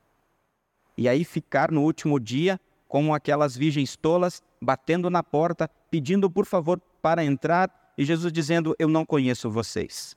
E 0.98 1.10
aí 1.10 1.26
ficar 1.26 1.72
no 1.72 1.82
último 1.82 2.22
dia 2.22 2.58
como 2.94 3.12
aquelas 3.12 3.58
virgens 3.58 3.96
tolas 3.96 4.44
batendo 4.62 5.10
na 5.10 5.24
porta, 5.24 5.68
pedindo 5.90 6.30
por 6.30 6.46
favor 6.46 6.80
para 7.02 7.26
entrar 7.26 7.92
e 7.98 8.06
Jesus 8.06 8.32
dizendo: 8.32 8.76
Eu 8.78 8.88
não 8.88 9.04
conheço 9.04 9.50
vocês. 9.50 10.16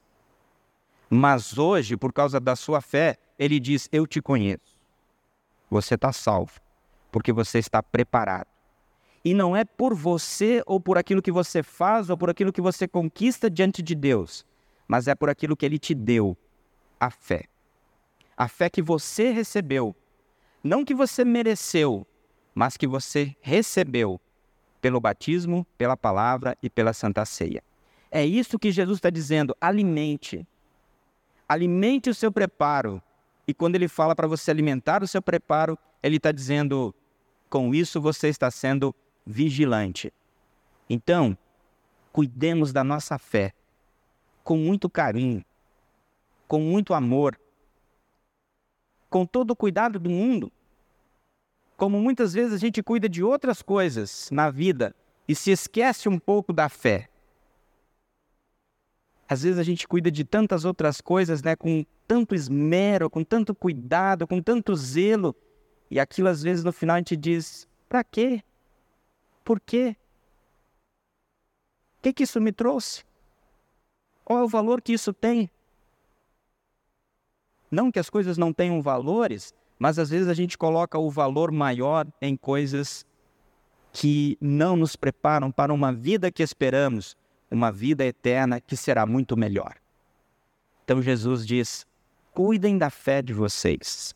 Mas 1.08 1.56
hoje, 1.56 1.96
por 1.96 2.12
causa 2.12 2.38
da 2.38 2.54
sua 2.54 2.82
fé, 2.82 3.16
ele 3.38 3.58
diz: 3.58 3.88
Eu 3.90 4.06
te 4.06 4.20
conheço. 4.20 4.76
Você 5.70 5.94
está 5.94 6.12
salvo, 6.12 6.60
porque 7.10 7.32
você 7.32 7.58
está 7.60 7.82
preparado. 7.82 8.48
E 9.24 9.32
não 9.32 9.56
é 9.56 9.64
por 9.64 9.94
você 9.94 10.62
ou 10.66 10.78
por 10.78 10.98
aquilo 10.98 11.22
que 11.22 11.32
você 11.32 11.62
faz 11.62 12.10
ou 12.10 12.18
por 12.18 12.28
aquilo 12.28 12.52
que 12.52 12.60
você 12.60 12.86
conquista 12.86 13.48
diante 13.48 13.80
de 13.80 13.94
Deus, 13.94 14.44
mas 14.86 15.08
é 15.08 15.14
por 15.14 15.30
aquilo 15.30 15.56
que 15.56 15.64
ele 15.64 15.78
te 15.78 15.94
deu 15.94 16.36
a 17.00 17.08
fé. 17.08 17.46
A 18.36 18.48
fé 18.48 18.68
que 18.68 18.82
você 18.82 19.30
recebeu. 19.30 19.96
Não 20.62 20.84
que 20.84 20.92
você 20.92 21.24
mereceu, 21.24 22.06
mas 22.56 22.76
que 22.76 22.88
você 22.88 23.36
recebeu 23.40 24.20
pelo 24.80 25.00
batismo, 25.00 25.64
pela 25.78 25.96
palavra 25.96 26.58
e 26.60 26.68
pela 26.68 26.92
santa 26.92 27.24
ceia. 27.24 27.62
É 28.10 28.26
isso 28.26 28.58
que 28.58 28.72
Jesus 28.72 28.98
está 28.98 29.10
dizendo: 29.10 29.54
alimente 29.60 30.44
alimente 31.48 32.10
o 32.10 32.14
seu 32.14 32.32
preparo. 32.32 33.02
E 33.46 33.54
quando 33.54 33.76
ele 33.76 33.88
fala 33.88 34.14
para 34.14 34.26
você 34.26 34.50
alimentar 34.50 35.02
o 35.02 35.06
seu 35.06 35.22
preparo, 35.22 35.78
ele 36.02 36.16
está 36.16 36.32
dizendo: 36.32 36.94
com 37.48 37.74
isso 37.74 38.00
você 38.00 38.28
está 38.28 38.50
sendo 38.50 38.94
vigilante. 39.24 40.12
Então, 40.88 41.36
cuidemos 42.12 42.72
da 42.72 42.82
nossa 42.82 43.18
fé 43.18 43.52
com 44.42 44.56
muito 44.56 44.88
carinho, 44.88 45.44
com 46.46 46.60
muito 46.60 46.94
amor, 46.94 47.38
com 49.10 49.26
todo 49.26 49.50
o 49.50 49.56
cuidado 49.56 49.98
do 49.98 50.10
mundo. 50.10 50.50
Como 51.76 52.00
muitas 52.00 52.32
vezes 52.32 52.54
a 52.54 52.58
gente 52.58 52.82
cuida 52.82 53.08
de 53.08 53.22
outras 53.22 53.60
coisas 53.60 54.30
na 54.30 54.50
vida 54.50 54.94
e 55.28 55.34
se 55.34 55.50
esquece 55.50 56.08
um 56.08 56.18
pouco 56.18 56.52
da 56.52 56.68
fé. 56.68 57.08
Às 59.28 59.42
vezes 59.42 59.58
a 59.58 59.62
gente 59.62 59.86
cuida 59.86 60.10
de 60.10 60.24
tantas 60.24 60.64
outras 60.64 61.00
coisas, 61.00 61.42
né, 61.42 61.56
com 61.56 61.84
tanto 62.06 62.34
esmero, 62.34 63.10
com 63.10 63.24
tanto 63.24 63.54
cuidado, 63.54 64.26
com 64.26 64.40
tanto 64.40 64.74
zelo, 64.76 65.34
e 65.90 65.98
aquilo 65.98 66.28
às 66.28 66.42
vezes 66.42 66.64
no 66.64 66.72
final 66.72 66.94
a 66.94 66.98
gente 66.98 67.16
diz: 67.16 67.68
para 67.88 68.04
quê? 68.04 68.42
Por 69.44 69.60
quê? 69.60 69.96
O 71.98 72.02
que, 72.02 72.12
que 72.12 72.22
isso 72.22 72.40
me 72.40 72.52
trouxe? 72.52 73.04
Qual 74.24 74.38
é 74.38 74.42
o 74.42 74.48
valor 74.48 74.80
que 74.80 74.92
isso 74.92 75.12
tem? 75.12 75.50
Não 77.70 77.90
que 77.90 77.98
as 77.98 78.08
coisas 78.08 78.38
não 78.38 78.52
tenham 78.52 78.80
valores, 78.80 79.52
mas 79.78 79.98
às 79.98 80.10
vezes 80.10 80.28
a 80.28 80.34
gente 80.34 80.56
coloca 80.56 80.98
o 80.98 81.10
valor 81.10 81.50
maior 81.50 82.06
em 82.20 82.36
coisas 82.36 83.04
que 83.92 84.36
não 84.40 84.76
nos 84.76 84.96
preparam 84.96 85.50
para 85.50 85.72
uma 85.72 85.92
vida 85.92 86.30
que 86.30 86.42
esperamos, 86.42 87.16
uma 87.50 87.70
vida 87.70 88.04
eterna 88.04 88.60
que 88.60 88.76
será 88.76 89.06
muito 89.06 89.36
melhor. 89.36 89.76
Então 90.84 91.00
Jesus 91.00 91.46
diz: 91.46 91.86
cuidem 92.32 92.78
da 92.78 92.90
fé 92.90 93.22
de 93.22 93.32
vocês. 93.32 94.14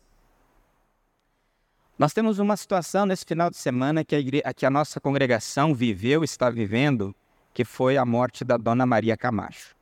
Nós 1.97 2.13
temos 2.13 2.39
uma 2.39 2.57
situação 2.57 3.05
nesse 3.05 3.25
final 3.25 3.49
de 3.49 3.57
semana 3.57 4.03
que 4.03 4.15
a, 4.43 4.53
que 4.53 4.65
a 4.65 4.69
nossa 4.69 4.99
congregação 4.99 5.73
viveu, 5.73 6.23
está 6.23 6.49
vivendo, 6.49 7.15
que 7.53 7.63
foi 7.63 7.97
a 7.97 8.05
morte 8.05 8.43
da 8.43 8.57
Dona 8.57 8.85
Maria 8.85 9.15
Camacho. 9.15 9.75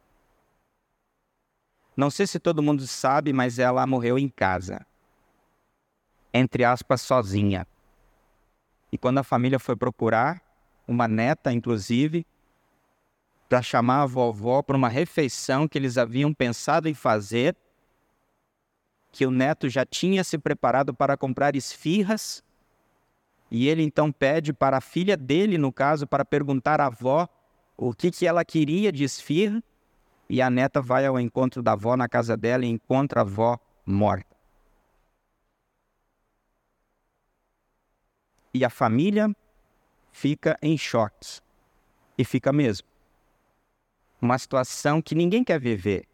Não 1.95 2.09
sei 2.09 2.25
se 2.27 2.39
todo 2.39 2.63
mundo 2.63 2.85
sabe, 2.87 3.31
mas 3.31 3.59
ela 3.59 3.85
morreu 3.85 4.17
em 4.17 4.27
casa. 4.29 4.85
Entre 6.33 6.63
aspas, 6.63 7.01
sozinha. 7.01 7.65
E 8.91 8.97
quando 8.97 9.19
a 9.19 9.23
família 9.23 9.59
foi 9.59 9.75
procurar, 9.75 10.41
uma 10.87 11.07
neta, 11.07 11.51
inclusive, 11.51 12.25
para 13.47 13.61
chamar 13.61 14.03
a 14.03 14.05
vovó 14.05 14.61
para 14.61 14.77
uma 14.77 14.89
refeição 14.89 15.67
que 15.67 15.77
eles 15.77 15.97
haviam 15.97 16.33
pensado 16.33 16.87
em 16.87 16.93
fazer, 16.93 17.55
que 19.11 19.25
o 19.25 19.31
neto 19.31 19.67
já 19.67 19.85
tinha 19.85 20.23
se 20.23 20.37
preparado 20.37 20.93
para 20.93 21.17
comprar 21.17 21.55
esfirras, 21.55 22.43
e 23.51 23.67
ele 23.67 23.81
então 23.81 24.11
pede 24.11 24.53
para 24.53 24.77
a 24.77 24.81
filha 24.81 25.17
dele, 25.17 25.57
no 25.57 25.71
caso, 25.71 26.05
para 26.05 26.23
perguntar 26.23 26.79
à 26.79 26.85
avó 26.85 27.27
o 27.75 27.93
que, 27.93 28.11
que 28.11 28.27
ela 28.27 28.45
queria 28.45 28.91
de 28.91 29.03
esfirra, 29.03 29.63
e 30.29 30.41
a 30.41 30.49
neta 30.49 30.79
vai 30.79 31.07
ao 31.07 31.19
encontro 31.19 31.63
da 31.63 31.71
avó 31.71 31.97
na 31.97 32.07
casa 32.07 32.37
dela 32.37 32.63
e 32.63 32.69
encontra 32.69 33.21
a 33.21 33.23
avó 33.23 33.57
morta. 33.83 34.38
E 38.53 38.65
a 38.65 38.69
família 38.69 39.33
fica 40.11 40.57
em 40.61 40.77
choque. 40.77 41.39
E 42.17 42.25
fica 42.25 42.51
mesmo. 42.51 42.87
Uma 44.21 44.37
situação 44.37 45.01
que 45.01 45.15
ninguém 45.15 45.43
quer 45.43 45.59
viver, 45.59 46.07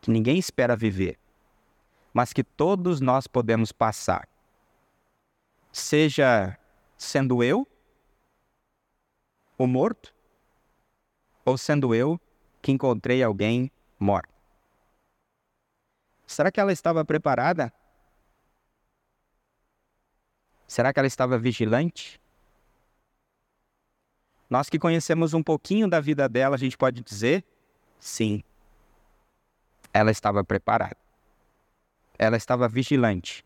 que 0.00 0.10
ninguém 0.10 0.38
espera 0.38 0.76
viver, 0.76 1.18
mas 2.12 2.32
que 2.32 2.44
todos 2.44 3.00
nós 3.00 3.26
podemos 3.26 3.72
passar. 3.72 4.28
Seja 5.72 6.58
sendo 6.96 7.42
eu 7.42 7.66
o 9.56 9.66
morto, 9.66 10.14
ou 11.44 11.56
sendo 11.56 11.94
eu 11.94 12.20
que 12.60 12.72
encontrei 12.72 13.22
alguém 13.22 13.70
morto. 13.98 14.32
Será 16.26 16.50
que 16.50 16.60
ela 16.60 16.72
estava 16.72 17.04
preparada? 17.04 17.72
Será 20.66 20.92
que 20.92 20.98
ela 20.98 21.06
estava 21.06 21.38
vigilante? 21.38 22.20
Nós 24.48 24.68
que 24.68 24.78
conhecemos 24.78 25.34
um 25.34 25.42
pouquinho 25.42 25.88
da 25.88 26.00
vida 26.00 26.28
dela, 26.28 26.54
a 26.54 26.58
gente 26.58 26.76
pode 26.76 27.02
dizer: 27.02 27.44
sim, 27.98 28.42
ela 29.92 30.10
estava 30.10 30.44
preparada. 30.44 30.96
Ela 32.18 32.36
estava 32.36 32.68
vigilante. 32.68 33.44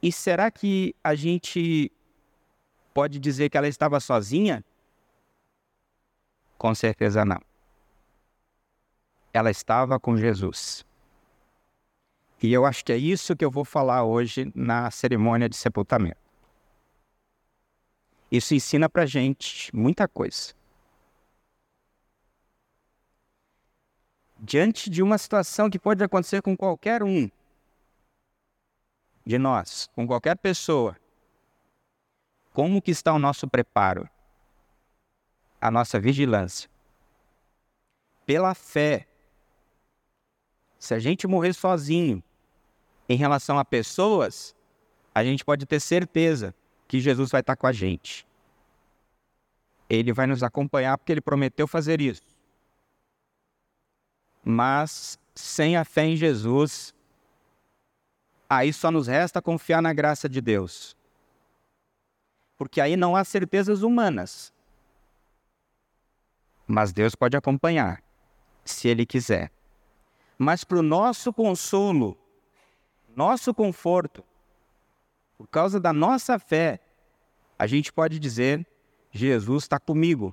E 0.00 0.12
será 0.12 0.50
que 0.50 0.94
a 1.02 1.14
gente 1.14 1.90
pode 2.94 3.18
dizer 3.18 3.50
que 3.50 3.58
ela 3.58 3.68
estava 3.68 3.98
sozinha? 3.98 4.64
Com 6.56 6.74
certeza 6.74 7.24
não. 7.24 7.40
Ela 9.32 9.50
estava 9.50 9.98
com 9.98 10.16
Jesus. 10.16 10.87
E 12.42 12.52
eu 12.52 12.64
acho 12.64 12.84
que 12.84 12.92
é 12.92 12.96
isso 12.96 13.36
que 13.36 13.44
eu 13.44 13.50
vou 13.50 13.64
falar 13.64 14.04
hoje 14.04 14.52
na 14.54 14.90
cerimônia 14.90 15.48
de 15.48 15.56
sepultamento. 15.56 16.18
Isso 18.30 18.54
ensina 18.54 18.88
pra 18.88 19.06
gente 19.06 19.74
muita 19.74 20.06
coisa. 20.06 20.54
Diante 24.38 24.88
de 24.88 25.02
uma 25.02 25.18
situação 25.18 25.68
que 25.68 25.78
pode 25.78 26.02
acontecer 26.04 26.40
com 26.42 26.56
qualquer 26.56 27.02
um 27.02 27.28
de 29.26 29.36
nós, 29.36 29.90
com 29.94 30.06
qualquer 30.06 30.36
pessoa, 30.36 30.96
como 32.52 32.80
que 32.80 32.92
está 32.92 33.12
o 33.12 33.18
nosso 33.18 33.48
preparo? 33.48 34.08
a 35.60 35.70
nossa 35.70 35.98
vigilância. 35.98 36.70
Pela 38.24 38.54
fé. 38.54 39.06
Se 40.78 40.94
a 40.94 40.98
gente 40.98 41.26
morrer 41.26 41.52
sozinho 41.52 42.22
em 43.08 43.16
relação 43.16 43.58
a 43.58 43.64
pessoas, 43.64 44.54
a 45.14 45.24
gente 45.24 45.44
pode 45.44 45.64
ter 45.64 45.80
certeza 45.80 46.54
que 46.86 47.00
Jesus 47.00 47.30
vai 47.30 47.40
estar 47.40 47.56
com 47.56 47.66
a 47.66 47.72
gente. 47.72 48.26
Ele 49.88 50.12
vai 50.12 50.26
nos 50.26 50.42
acompanhar 50.42 50.98
porque 50.98 51.12
ele 51.12 51.20
prometeu 51.20 51.66
fazer 51.66 52.00
isso. 52.00 52.22
Mas 54.44 55.18
sem 55.34 55.76
a 55.76 55.84
fé 55.84 56.04
em 56.04 56.16
Jesus, 56.16 56.94
aí 58.48 58.72
só 58.72 58.90
nos 58.90 59.06
resta 59.06 59.40
confiar 59.40 59.80
na 59.80 59.92
graça 59.92 60.28
de 60.28 60.40
Deus. 60.40 60.96
Porque 62.56 62.80
aí 62.80 62.96
não 62.96 63.14
há 63.16 63.24
certezas 63.24 63.82
humanas, 63.82 64.52
mas 66.66 66.92
Deus 66.92 67.14
pode 67.14 67.36
acompanhar, 67.36 68.02
se 68.64 68.88
Ele 68.88 69.06
quiser. 69.06 69.50
Mas 70.36 70.64
para 70.64 70.78
o 70.78 70.82
nosso 70.82 71.32
consolo, 71.32 72.16
nosso 73.18 73.52
conforto, 73.52 74.22
por 75.36 75.48
causa 75.48 75.80
da 75.80 75.92
nossa 75.92 76.38
fé, 76.38 76.78
a 77.58 77.66
gente 77.66 77.92
pode 77.92 78.16
dizer: 78.16 78.64
Jesus 79.10 79.64
está 79.64 79.80
comigo 79.80 80.32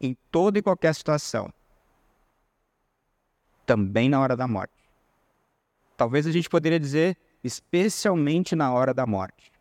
em 0.00 0.16
toda 0.32 0.58
e 0.58 0.62
qualquer 0.62 0.92
situação, 0.92 1.52
também 3.64 4.08
na 4.08 4.18
hora 4.18 4.36
da 4.36 4.48
morte. 4.48 4.74
Talvez 5.96 6.26
a 6.26 6.32
gente 6.32 6.48
poderia 6.48 6.80
dizer, 6.80 7.16
especialmente 7.44 8.56
na 8.56 8.72
hora 8.72 8.92
da 8.92 9.06
morte. 9.06 9.52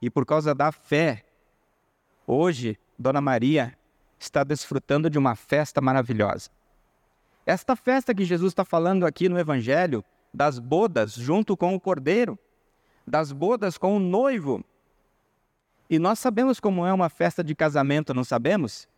E 0.00 0.08
por 0.08 0.24
causa 0.24 0.54
da 0.54 0.70
fé, 0.70 1.24
hoje, 2.26 2.78
Dona 2.96 3.20
Maria 3.20 3.76
está 4.20 4.44
desfrutando 4.44 5.10
de 5.10 5.18
uma 5.18 5.34
festa 5.34 5.80
maravilhosa. 5.80 6.48
Esta 7.44 7.74
festa 7.74 8.14
que 8.14 8.24
Jesus 8.24 8.52
está 8.52 8.64
falando 8.64 9.04
aqui 9.04 9.28
no 9.28 9.38
Evangelho, 9.38 10.04
das 10.34 10.58
bodas 10.58 11.14
junto 11.14 11.56
com 11.56 11.74
o 11.74 11.80
cordeiro, 11.80 12.36
das 13.06 13.32
bodas 13.32 13.78
com 13.78 13.96
o 13.96 14.00
noivo. 14.00 14.64
E 15.88 15.98
nós 15.98 16.18
sabemos 16.18 16.58
como 16.58 16.84
é 16.84 16.92
uma 16.92 17.08
festa 17.08 17.44
de 17.44 17.54
casamento, 17.54 18.12
não 18.12 18.24
sabemos? 18.24 18.88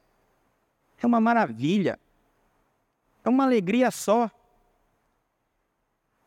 É 1.00 1.06
uma 1.06 1.20
maravilha. 1.20 2.00
É 3.22 3.28
uma 3.28 3.44
alegria 3.44 3.90
só. 3.90 4.30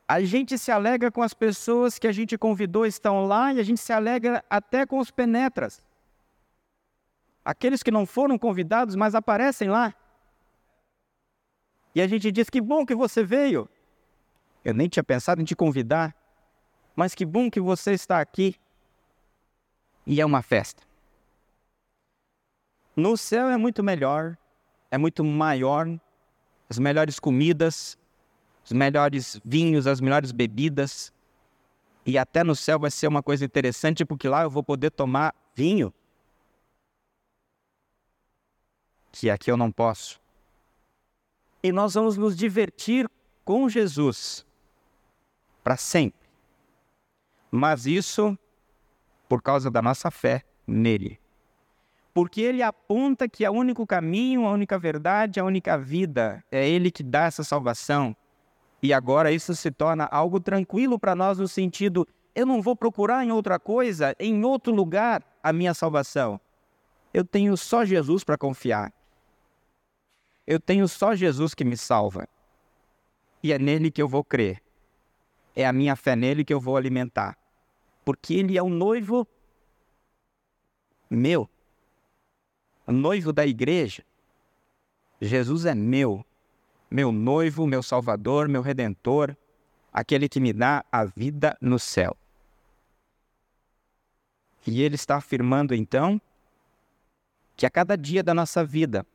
A 0.07 0.21
gente 0.21 0.57
se 0.57 0.71
alegra 0.71 1.11
com 1.11 1.23
as 1.23 1.33
pessoas 1.33 1.97
que 1.97 2.07
a 2.07 2.11
gente 2.11 2.37
convidou 2.37 2.85
estão 2.85 3.25
lá 3.25 3.53
e 3.53 3.59
a 3.59 3.63
gente 3.63 3.81
se 3.81 3.91
alegra 3.91 4.45
até 4.49 4.85
com 4.85 4.99
os 4.99 5.09
penetras 5.09 5.83
aqueles 7.49 7.81
que 7.81 7.89
não 7.89 8.05
foram 8.05 8.37
convidados, 8.37 8.95
mas 8.95 9.15
aparecem 9.15 9.69
lá. 9.69 9.93
E 11.95 12.01
a 12.01 12.07
gente 12.07 12.31
diz: 12.31 12.49
Que 12.49 12.61
bom 12.61 12.85
que 12.85 12.93
você 12.93 13.23
veio. 13.23 13.67
Eu 14.63 14.73
nem 14.73 14.87
tinha 14.87 15.03
pensado 15.03 15.41
em 15.41 15.45
te 15.45 15.55
convidar, 15.55 16.15
mas 16.95 17.15
que 17.15 17.25
bom 17.25 17.49
que 17.49 17.59
você 17.59 17.93
está 17.93 18.19
aqui. 18.19 18.55
E 20.05 20.19
é 20.19 20.25
uma 20.25 20.41
festa. 20.41 20.83
No 22.95 23.15
céu 23.15 23.47
é 23.47 23.57
muito 23.57 23.83
melhor, 23.83 24.37
é 24.91 24.97
muito 24.97 25.23
maior, 25.23 25.87
as 26.69 26.77
melhores 26.77 27.19
comidas, 27.19 27.97
os 28.65 28.71
melhores 28.71 29.39
vinhos, 29.45 29.87
as 29.87 30.01
melhores 30.01 30.31
bebidas. 30.31 31.13
E 32.05 32.17
até 32.17 32.43
no 32.43 32.55
céu 32.55 32.79
vai 32.79 32.91
ser 32.91 33.07
uma 33.07 33.23
coisa 33.23 33.45
interessante, 33.45 34.03
porque 34.03 34.27
lá 34.27 34.43
eu 34.43 34.49
vou 34.49 34.63
poder 34.63 34.91
tomar 34.91 35.33
vinho 35.55 35.93
que 39.11 39.29
aqui 39.29 39.49
eu 39.51 39.57
não 39.57 39.71
posso. 39.71 40.19
E 41.61 41.71
nós 41.71 41.93
vamos 41.93 42.15
nos 42.15 42.35
divertir 42.35 43.09
com 43.43 43.67
Jesus 43.67 44.45
para 45.69 45.77
sempre. 45.77 46.27
Mas 47.51 47.85
isso 47.85 48.35
por 49.27 49.39
causa 49.39 49.69
da 49.69 49.83
nossa 49.83 50.09
fé 50.09 50.41
nele. 50.65 51.19
Porque 52.11 52.41
ele 52.41 52.63
aponta 52.63 53.29
que 53.29 53.45
é 53.45 53.51
o 53.51 53.53
único 53.53 53.85
caminho, 53.85 54.47
a 54.47 54.51
única 54.51 54.79
verdade, 54.79 55.39
a 55.39 55.45
única 55.45 55.77
vida, 55.77 56.43
é 56.51 56.67
ele 56.67 56.89
que 56.89 57.03
dá 57.03 57.25
essa 57.25 57.43
salvação. 57.43 58.15
E 58.81 58.91
agora 58.91 59.31
isso 59.31 59.55
se 59.55 59.69
torna 59.69 60.05
algo 60.05 60.39
tranquilo 60.39 60.97
para 60.97 61.13
nós 61.13 61.37
no 61.37 61.47
sentido, 61.47 62.07
eu 62.33 62.47
não 62.47 62.63
vou 62.63 62.75
procurar 62.75 63.23
em 63.23 63.31
outra 63.31 63.59
coisa, 63.59 64.15
em 64.19 64.43
outro 64.43 64.73
lugar, 64.73 65.23
a 65.43 65.53
minha 65.53 65.75
salvação. 65.75 66.41
Eu 67.13 67.23
tenho 67.23 67.55
só 67.55 67.85
Jesus 67.85 68.23
para 68.23 68.39
confiar. 68.39 68.91
Eu 70.47 70.59
tenho 70.59 70.87
só 70.87 71.13
Jesus 71.13 71.53
que 71.53 71.63
me 71.63 71.77
salva. 71.77 72.27
E 73.43 73.53
é 73.53 73.59
nele 73.59 73.91
que 73.91 74.01
eu 74.01 74.07
vou 74.07 74.23
crer. 74.23 74.63
É 75.55 75.65
a 75.65 75.73
minha 75.73 75.95
fé 75.95 76.15
nele 76.15 76.45
que 76.45 76.53
eu 76.53 76.59
vou 76.59 76.77
alimentar. 76.77 77.37
Porque 78.05 78.33
ele 78.33 78.57
é 78.57 78.63
o 78.63 78.69
noivo 78.69 79.27
meu. 81.09 81.49
O 82.85 82.91
noivo 82.91 83.33
da 83.33 83.45
igreja. 83.45 84.03
Jesus 85.19 85.65
é 85.65 85.75
meu. 85.75 86.25
Meu 86.89 87.11
noivo, 87.11 87.67
meu 87.67 87.83
salvador, 87.83 88.47
meu 88.47 88.61
redentor. 88.61 89.35
Aquele 89.91 90.29
que 90.29 90.39
me 90.39 90.53
dá 90.53 90.85
a 90.91 91.05
vida 91.05 91.57
no 91.59 91.79
céu. 91.79 92.15
E 94.65 94.81
ele 94.81 94.95
está 94.95 95.17
afirmando 95.17 95.73
então 95.73 96.21
que 97.55 97.65
a 97.65 97.69
cada 97.69 97.97
dia 97.97 98.23
da 98.23 98.33
nossa 98.33 98.63
vida 98.63 99.05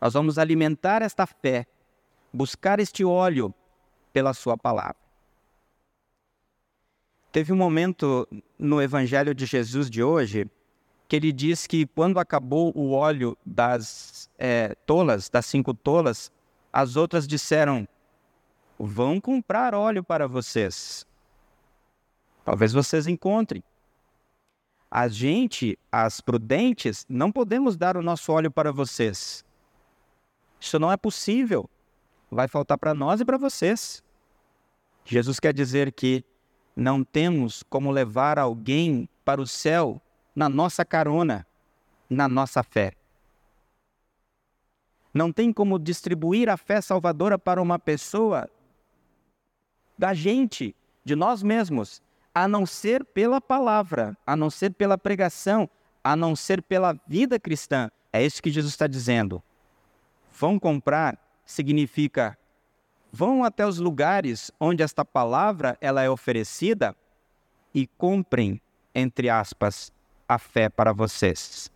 nós 0.00 0.12
vamos 0.12 0.38
alimentar 0.38 1.02
esta 1.02 1.26
fé, 1.26 1.66
buscar 2.32 2.78
este 2.78 3.04
óleo 3.04 3.54
pela 4.12 4.34
Sua 4.34 4.56
palavra. 4.56 5.05
Teve 7.36 7.52
um 7.52 7.56
momento 7.56 8.26
no 8.58 8.80
Evangelho 8.80 9.34
de 9.34 9.44
Jesus 9.44 9.90
de 9.90 10.02
hoje 10.02 10.50
que 11.06 11.14
ele 11.16 11.30
diz 11.30 11.66
que 11.66 11.84
quando 11.86 12.18
acabou 12.18 12.72
o 12.74 12.92
óleo 12.92 13.36
das 13.44 14.30
é, 14.38 14.74
tolas, 14.86 15.28
das 15.28 15.44
cinco 15.44 15.74
tolas, 15.74 16.32
as 16.72 16.96
outras 16.96 17.26
disseram: 17.26 17.86
Vão 18.78 19.20
comprar 19.20 19.74
óleo 19.74 20.02
para 20.02 20.26
vocês. 20.26 21.06
Talvez 22.42 22.72
vocês 22.72 23.06
encontrem. 23.06 23.62
A 24.90 25.06
gente, 25.06 25.78
as 25.92 26.22
prudentes, 26.22 27.04
não 27.06 27.30
podemos 27.30 27.76
dar 27.76 27.98
o 27.98 28.02
nosso 28.02 28.32
óleo 28.32 28.50
para 28.50 28.72
vocês. 28.72 29.44
Isso 30.58 30.78
não 30.78 30.90
é 30.90 30.96
possível. 30.96 31.68
Vai 32.30 32.48
faltar 32.48 32.78
para 32.78 32.94
nós 32.94 33.20
e 33.20 33.26
para 33.26 33.36
vocês. 33.36 34.02
Jesus 35.04 35.38
quer 35.38 35.52
dizer 35.52 35.92
que 35.92 36.24
não 36.76 37.02
temos 37.02 37.62
como 37.62 37.90
levar 37.90 38.38
alguém 38.38 39.08
para 39.24 39.40
o 39.40 39.46
céu 39.46 40.00
na 40.34 40.46
nossa 40.46 40.84
carona, 40.84 41.46
na 42.08 42.28
nossa 42.28 42.62
fé. 42.62 42.92
Não 45.14 45.32
tem 45.32 45.50
como 45.50 45.78
distribuir 45.78 46.50
a 46.50 46.58
fé 46.58 46.82
salvadora 46.82 47.38
para 47.38 47.62
uma 47.62 47.78
pessoa 47.78 48.46
da 49.96 50.12
gente, 50.12 50.76
de 51.02 51.16
nós 51.16 51.42
mesmos, 51.42 52.02
a 52.34 52.46
não 52.46 52.66
ser 52.66 53.02
pela 53.02 53.40
palavra, 53.40 54.14
a 54.26 54.36
não 54.36 54.50
ser 54.50 54.74
pela 54.74 54.98
pregação, 54.98 55.70
a 56.04 56.14
não 56.14 56.36
ser 56.36 56.60
pela 56.60 57.00
vida 57.06 57.40
cristã. 57.40 57.90
É 58.12 58.22
isso 58.22 58.42
que 58.42 58.50
Jesus 58.50 58.74
está 58.74 58.86
dizendo. 58.86 59.42
Vão 60.30 60.58
comprar 60.58 61.18
significa 61.46 62.36
vão 63.16 63.42
até 63.42 63.66
os 63.66 63.78
lugares 63.78 64.50
onde 64.60 64.82
esta 64.82 65.02
palavra 65.02 65.78
ela 65.80 66.02
é 66.02 66.10
oferecida 66.10 66.94
e 67.74 67.86
comprem, 67.86 68.60
entre 68.94 69.30
aspas, 69.30 69.90
a 70.28 70.38
fé 70.38 70.68
para 70.68 70.92
vocês. 70.92 71.72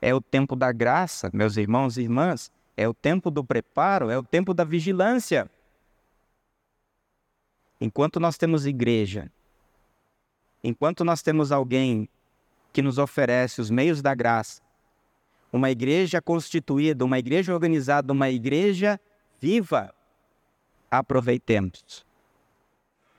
É 0.00 0.14
o 0.14 0.20
tempo 0.20 0.54
da 0.54 0.70
graça, 0.70 1.28
meus 1.32 1.56
irmãos 1.56 1.98
e 1.98 2.02
irmãs, 2.02 2.52
é 2.76 2.86
o 2.88 2.94
tempo 2.94 3.28
do 3.28 3.42
preparo, 3.42 4.08
é 4.08 4.16
o 4.16 4.22
tempo 4.22 4.54
da 4.54 4.62
vigilância. 4.62 5.50
Enquanto 7.80 8.20
nós 8.20 8.38
temos 8.38 8.66
igreja, 8.66 9.28
enquanto 10.62 11.04
nós 11.04 11.22
temos 11.22 11.50
alguém 11.50 12.08
que 12.72 12.82
nos 12.82 12.98
oferece 12.98 13.60
os 13.60 13.68
meios 13.68 14.00
da 14.00 14.14
graça, 14.14 14.62
uma 15.52 15.72
igreja 15.72 16.22
constituída, 16.22 17.04
uma 17.04 17.18
igreja 17.18 17.52
organizada, 17.52 18.12
uma 18.12 18.30
igreja 18.30 19.00
viva, 19.40 19.92
aproveitemos. 20.98 22.04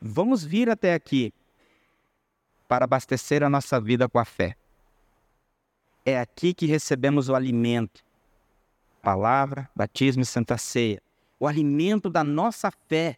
Vamos 0.01 0.43
vir 0.43 0.69
até 0.69 0.93
aqui 0.93 1.33
para 2.67 2.85
abastecer 2.85 3.43
a 3.43 3.49
nossa 3.49 3.79
vida 3.79 4.07
com 4.07 4.19
a 4.19 4.25
fé. 4.25 4.55
É 6.05 6.19
aqui 6.19 6.53
que 6.53 6.65
recebemos 6.65 7.29
o 7.29 7.35
alimento, 7.35 8.03
palavra, 9.01 9.69
batismo 9.75 10.21
e 10.21 10.25
santa 10.25 10.57
ceia, 10.57 11.01
o 11.39 11.47
alimento 11.47 12.09
da 12.09 12.23
nossa 12.23 12.71
fé. 12.87 13.17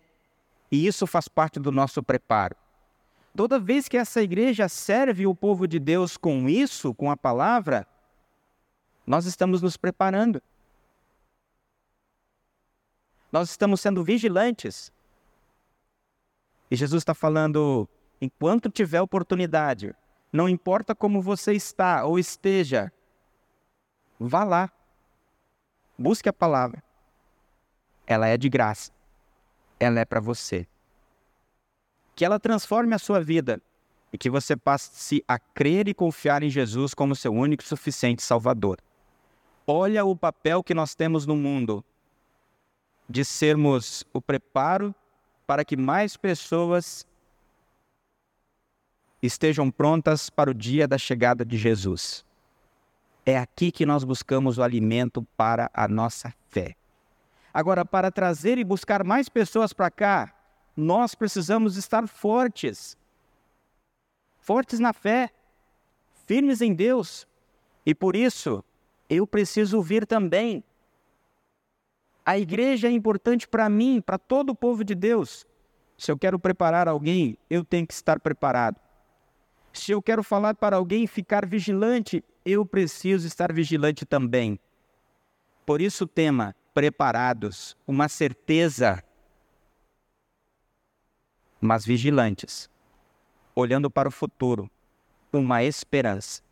E 0.72 0.86
isso 0.86 1.06
faz 1.08 1.28
parte 1.28 1.60
do 1.60 1.72
nosso 1.72 2.02
preparo. 2.02 2.56
Toda 3.36 3.60
vez 3.60 3.88
que 3.88 3.98
essa 3.98 4.22
igreja 4.22 4.68
serve 4.68 5.26
o 5.26 5.36
povo 5.36 5.68
de 5.68 5.80
Deus 5.80 6.18
com 6.18 6.50
isso, 6.50 6.94
com 6.94 7.10
a 7.10 7.18
palavra, 7.18 7.88
nós 9.06 9.26
estamos 9.26 9.62
nos 9.62 9.78
preparando. 9.78 10.42
Nós 13.32 13.50
estamos 13.50 13.82
sendo 13.82 14.04
vigilantes. 14.04 14.92
E 16.70 16.76
Jesus 16.76 17.02
está 17.02 17.14
falando: 17.14 17.88
enquanto 18.20 18.70
tiver 18.70 19.02
oportunidade, 19.02 19.96
não 20.32 20.50
importa 20.50 20.96
como 20.96 21.22
você 21.22 21.54
está 21.54 22.06
ou 22.06 22.18
esteja, 22.18 22.92
vá 24.20 24.44
lá. 24.44 24.72
Busque 25.98 26.30
a 26.30 26.34
palavra. 26.34 26.82
Ela 28.08 28.28
é 28.28 28.38
de 28.38 28.50
graça. 28.50 28.92
Ela 29.80 30.00
é 30.00 30.06
para 30.06 30.20
você. 30.20 30.66
Que 32.16 32.26
ela 32.26 32.40
transforme 32.40 32.96
a 32.96 33.00
sua 33.00 33.22
vida 33.22 33.62
e 34.12 34.18
que 34.18 34.30
você 34.30 34.56
passe 34.56 35.24
a 35.28 35.38
crer 35.38 35.88
e 35.88 35.94
confiar 35.94 36.42
em 36.42 36.50
Jesus 36.50 36.94
como 36.94 37.16
seu 37.16 37.34
único 37.34 37.64
e 37.64 37.66
suficiente 37.66 38.24
Salvador. 38.24 38.80
Olha 39.68 40.04
o 40.04 40.16
papel 40.16 40.64
que 40.64 40.74
nós 40.74 40.96
temos 40.96 41.26
no 41.26 41.36
mundo 41.36 41.84
de 43.10 43.26
sermos 43.26 44.06
o 44.14 44.22
preparo 44.22 44.94
para 45.48 45.66
que 45.66 45.76
mais 45.76 46.16
pessoas 46.16 47.08
estejam 49.22 49.72
prontas 49.72 50.30
para 50.30 50.52
o 50.52 50.54
dia 50.54 50.88
da 50.88 50.98
chegada 50.98 51.44
de 51.44 51.58
Jesus. 51.58 52.24
É 53.26 53.38
aqui 53.38 53.72
que 53.72 53.86
nós 53.86 54.04
buscamos 54.04 54.58
o 54.58 54.64
alimento 54.64 55.24
para 55.36 55.72
a 55.74 55.88
nossa 55.88 56.34
fé. 56.50 56.76
Agora, 57.52 57.84
para 57.84 58.12
trazer 58.12 58.60
e 58.60 58.64
buscar 58.64 59.04
mais 59.04 59.28
pessoas 59.28 59.74
para 59.74 59.90
cá, 59.90 60.34
nós 60.78 61.16
precisamos 61.16 61.78
estar 61.78 62.08
fortes. 62.08 62.96
Fortes 64.38 64.80
na 64.80 64.94
fé, 64.94 65.32
firmes 66.28 66.62
em 66.62 66.74
Deus. 66.74 67.28
E 67.86 67.94
por 67.94 68.16
isso, 68.16 68.64
eu 69.10 69.26
preciso 69.26 69.82
vir 69.82 70.06
também 70.06 70.64
a 72.30 72.38
igreja 72.38 72.88
é 72.88 72.92
importante 72.92 73.48
para 73.48 73.68
mim, 73.68 74.00
para 74.00 74.20
todo 74.20 74.52
o 74.52 74.56
povo 74.56 74.84
de 74.84 74.94
Deus. 74.94 75.48
Se 75.98 76.12
eu 76.12 76.18
quero 76.18 76.38
preparar 76.38 76.88
alguém, 76.88 77.36
eu 77.50 77.66
tenho 77.66 77.88
que 77.88 77.94
estar 77.94 78.20
preparado. 78.20 78.80
Se 79.74 79.94
eu 79.94 80.00
quero 80.00 80.22
falar 80.22 80.54
para 80.54 80.76
alguém 80.76 81.08
ficar 81.08 81.44
vigilante, 81.48 82.24
eu 82.46 82.64
preciso 82.64 83.26
estar 83.26 83.52
vigilante 83.52 84.06
também. 84.06 84.60
Por 85.66 85.82
isso 85.82 86.04
o 86.04 86.08
tema 86.08 86.56
preparados, 86.72 87.76
uma 87.88 88.08
certeza, 88.08 89.04
mas 91.60 91.84
vigilantes, 91.84 92.70
olhando 93.56 93.90
para 93.90 94.08
o 94.08 94.12
futuro, 94.12 94.70
uma 95.34 95.64
esperança. 95.64 96.44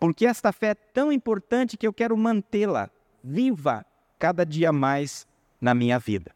Porque 0.00 0.24
esta 0.24 0.50
fé 0.50 0.68
é 0.68 0.74
tão 0.74 1.12
importante 1.12 1.76
que 1.76 1.86
eu 1.86 1.92
quero 1.92 2.16
mantê-la 2.16 2.88
viva 3.22 3.84
cada 4.24 4.46
dia 4.46 4.72
mais 4.72 5.26
na 5.60 5.74
minha 5.74 5.98
vida. 5.98 6.34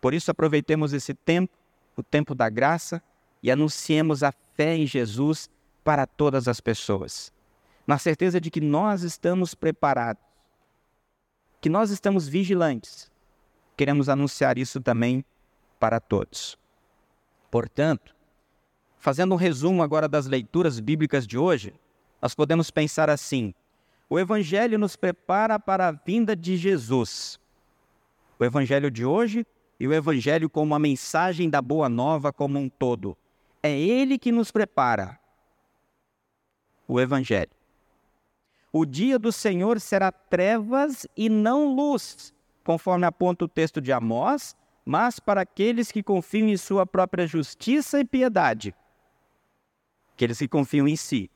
Por 0.00 0.14
isso, 0.14 0.30
aproveitemos 0.30 0.94
esse 0.94 1.12
tempo, 1.12 1.52
o 1.94 2.02
tempo 2.02 2.34
da 2.34 2.48
graça, 2.48 3.02
e 3.42 3.50
anunciemos 3.50 4.22
a 4.22 4.32
fé 4.32 4.74
em 4.74 4.86
Jesus 4.86 5.50
para 5.84 6.06
todas 6.06 6.48
as 6.48 6.62
pessoas, 6.62 7.30
na 7.86 7.98
certeza 7.98 8.40
de 8.40 8.50
que 8.50 8.62
nós 8.62 9.02
estamos 9.02 9.54
preparados, 9.54 10.22
que 11.60 11.68
nós 11.68 11.90
estamos 11.90 12.26
vigilantes. 12.26 13.12
Queremos 13.76 14.08
anunciar 14.08 14.56
isso 14.56 14.80
também 14.80 15.22
para 15.78 16.00
todos. 16.00 16.58
Portanto, 17.50 18.16
fazendo 18.96 19.34
um 19.34 19.36
resumo 19.36 19.82
agora 19.82 20.08
das 20.08 20.24
leituras 20.24 20.80
bíblicas 20.80 21.26
de 21.26 21.36
hoje, 21.36 21.74
nós 22.22 22.34
podemos 22.34 22.70
pensar 22.70 23.10
assim: 23.10 23.52
o 24.08 24.18
Evangelho 24.18 24.78
nos 24.78 24.96
prepara 24.96 25.58
para 25.58 25.88
a 25.88 25.92
vinda 25.92 26.36
de 26.36 26.56
Jesus. 26.56 27.38
O 28.38 28.44
Evangelho 28.44 28.90
de 28.90 29.04
hoje 29.04 29.46
e 29.78 29.88
o 29.88 29.92
Evangelho 29.92 30.48
como 30.50 30.74
a 30.74 30.78
mensagem 30.78 31.48
da 31.48 31.62
Boa 31.62 31.88
Nova 31.88 32.32
como 32.32 32.58
um 32.58 32.68
todo. 32.68 33.16
É 33.62 33.78
ele 33.78 34.18
que 34.18 34.30
nos 34.30 34.50
prepara. 34.50 35.18
O 36.86 37.00
Evangelho. 37.00 37.50
O 38.72 38.84
dia 38.84 39.18
do 39.18 39.30
Senhor 39.32 39.80
será 39.80 40.10
trevas 40.10 41.06
e 41.16 41.28
não 41.28 41.74
luz, 41.74 42.34
conforme 42.64 43.06
aponta 43.06 43.44
o 43.44 43.48
texto 43.48 43.80
de 43.80 43.92
Amós, 43.92 44.56
mas 44.84 45.18
para 45.18 45.40
aqueles 45.42 45.90
que 45.90 46.02
confiam 46.02 46.48
em 46.48 46.56
sua 46.56 46.84
própria 46.84 47.26
justiça 47.26 48.00
e 48.00 48.04
piedade. 48.04 48.74
Aqueles 50.12 50.38
que 50.38 50.48
confiam 50.48 50.86
em 50.86 50.96
si. 50.96 51.30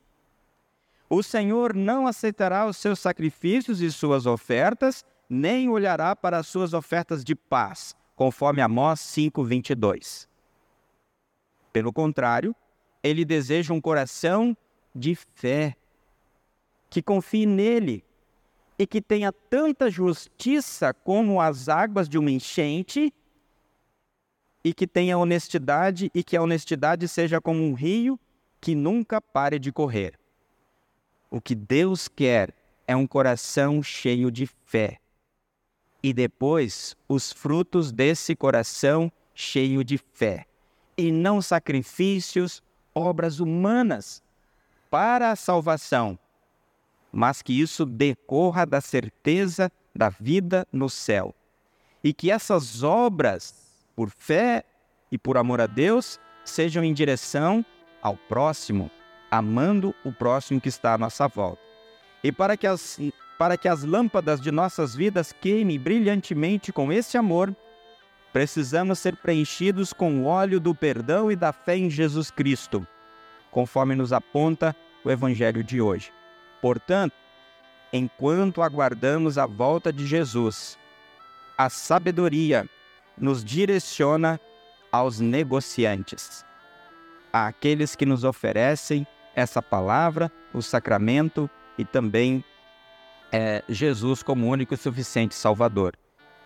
O 1.11 1.23
Senhor 1.23 1.75
não 1.75 2.07
aceitará 2.07 2.67
os 2.67 2.77
seus 2.77 2.99
sacrifícios 2.99 3.81
e 3.81 3.91
suas 3.91 4.27
ofertas, 4.27 5.05
nem 5.29 5.69
olhará 5.69 6.15
para 6.15 6.39
as 6.39 6.47
suas 6.47 6.75
ofertas 6.75 7.25
de 7.25 7.35
paz, 7.35 7.97
conforme 8.15 8.61
Amós 8.61 9.01
5:22. 9.01 10.29
Pelo 11.73 11.93
contrário, 11.93 12.55
ele 13.03 13.25
deseja 13.25 13.73
um 13.73 13.81
coração 13.81 14.57
de 14.95 15.15
fé, 15.15 15.77
que 16.91 17.01
confie 17.01 17.47
nele 17.47 18.05
e 18.79 18.87
que 18.87 19.01
tenha 19.01 19.33
tanta 19.33 19.91
justiça 19.91 20.93
como 20.93 21.41
as 21.41 21.69
águas 21.69 22.09
de 22.09 22.19
uma 22.19 22.31
enchente, 22.31 23.13
e 24.65 24.75
que 24.75 24.87
tenha 24.87 25.17
honestidade 25.17 26.11
e 26.15 26.23
que 26.23 26.37
a 26.37 26.43
honestidade 26.43 27.07
seja 27.09 27.41
como 27.41 27.63
um 27.63 27.75
rio 27.75 28.19
que 28.61 28.75
nunca 28.75 29.21
pare 29.21 29.59
de 29.59 29.73
correr. 29.73 30.18
O 31.31 31.41
que 31.41 31.55
Deus 31.55 32.09
quer 32.09 32.55
é 32.87 32.97
um 32.97 33.07
coração 33.07 33.83
cheio 33.83 34.31
de 34.31 34.47
fé. 34.47 34.99
E 36.03 36.13
depois, 36.13 36.97
os 37.09 37.33
frutos 37.33 37.93
desse 37.93 38.35
coração 38.35 39.13
cheio 39.35 39.85
de 39.85 39.99
fé. 39.99 40.47
e 40.97 41.13
não 41.13 41.41
sacrifícios, 41.41 42.61
obras 42.93 43.39
humanas 43.39 44.21
para 44.91 45.31
a 45.31 45.37
salvação, 45.37 46.19
mas 47.13 47.41
que 47.41 47.53
isso 47.53 47.87
decorra 47.87 48.67
da 48.67 48.81
certeza 48.81 49.71
da 49.95 50.09
vida 50.09 50.67
no 50.73 50.91
céu. 50.91 51.33
E 52.03 52.13
que 52.13 52.33
essas 52.33 52.83
obras, 52.83 53.55
por 53.95 54.11
fé 54.11 54.65
e 55.11 55.17
por 55.17 55.37
amor 55.37 55.61
a 55.61 55.67
Deus, 55.67 56.19
sejam 56.45 56.83
em 56.83 56.93
direção 56.93 57.65
ao 58.03 58.17
próximo, 58.17 58.91
amando 59.31 59.95
o 60.05 60.13
próximo 60.13 60.61
que 60.61 60.69
está 60.69 60.95
à 60.95 60.99
nossa 60.99 61.29
volta. 61.29 61.63
E 62.23 62.33
para 62.33 62.57
que 62.57 62.67
as, 62.67 62.99
para 63.39 63.57
que 63.57 63.69
as 63.69 63.85
lâmpadas 63.85 64.41
de 64.41 64.51
nossas 64.51 64.95
vidas 64.95 65.33
queimem 65.33 65.79
brilhantemente 65.79 66.73
com 66.73 66.93
esse 66.93 67.17
amor, 67.17 67.55
precisamos 68.33 68.99
ser 68.99 69.17
preenchidos 69.17 69.93
com 69.93 70.23
o 70.23 70.27
óleo 70.27 70.59
do 70.59 70.75
perdão 70.75 71.31
e 71.31 71.37
da 71.37 71.53
fé 71.53 71.77
em 71.77 71.89
Jesus 71.89 72.31
Cristo, 72.31 72.87
conforme 73.51 73.95
nos 73.95 74.13
aponta 74.13 74.75
o 75.05 75.11
Evangelho 75.11 75.63
de 75.63 75.81
hoje. 75.81 76.13
Portanto, 76.61 77.15
enquanto 77.93 78.63
aguardamos 78.63 79.39
a 79.39 79.47
volta 79.47 79.93
de 79.93 80.07
Jesus, 80.07 80.79
a 81.57 81.71
sabedoria 81.71 82.69
nos 83.17 83.45
direciona 83.45 84.41
aos 84.91 85.21
negociantes, 85.21 86.45
àqueles 87.33 87.95
que 87.95 88.07
nos 88.07 88.25
oferecem 88.25 89.07
essa 89.35 89.63
palavra, 89.63 90.31
o 90.53 90.63
sacramento 90.63 91.49
e 91.77 91.85
também 91.85 92.45
é, 93.33 93.63
Jesus 93.69 94.23
como 94.23 94.49
único 94.49 94.75
e 94.75 94.77
suficiente 94.77 95.35
Salvador. 95.35 95.95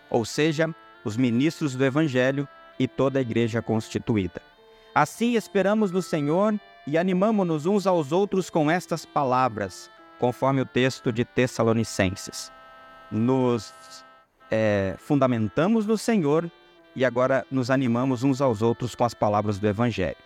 Ou 0.09 0.25
seja, 0.25 0.73
os 1.03 1.17
ministros 1.17 1.75
do 1.75 1.83
Evangelho 1.83 2.47
e 2.79 2.87
toda 2.87 3.19
a 3.19 3.21
igreja 3.21 3.61
constituída. 3.61 4.41
Assim 4.93 5.35
esperamos 5.35 5.91
no 5.91 6.01
Senhor 6.01 6.59
e 6.85 6.97
animamo-nos 6.97 7.65
uns 7.65 7.87
aos 7.87 8.11
outros 8.11 8.49
com 8.49 8.69
estas 8.69 9.05
palavras, 9.05 9.89
conforme 10.19 10.61
o 10.61 10.65
texto 10.65 11.11
de 11.11 11.25
Tessalonicenses. 11.25 12.51
Nos 13.09 13.73
é, 14.51 14.95
fundamentamos 14.99 15.85
no 15.85 15.97
Senhor 15.97 16.49
e 16.95 17.03
agora 17.03 17.45
nos 17.49 17.71
animamos 17.71 18.23
uns 18.23 18.41
aos 18.41 18.61
outros 18.61 18.93
com 18.93 19.03
as 19.03 19.13
palavras 19.13 19.57
do 19.57 19.67
Evangelho. 19.67 20.17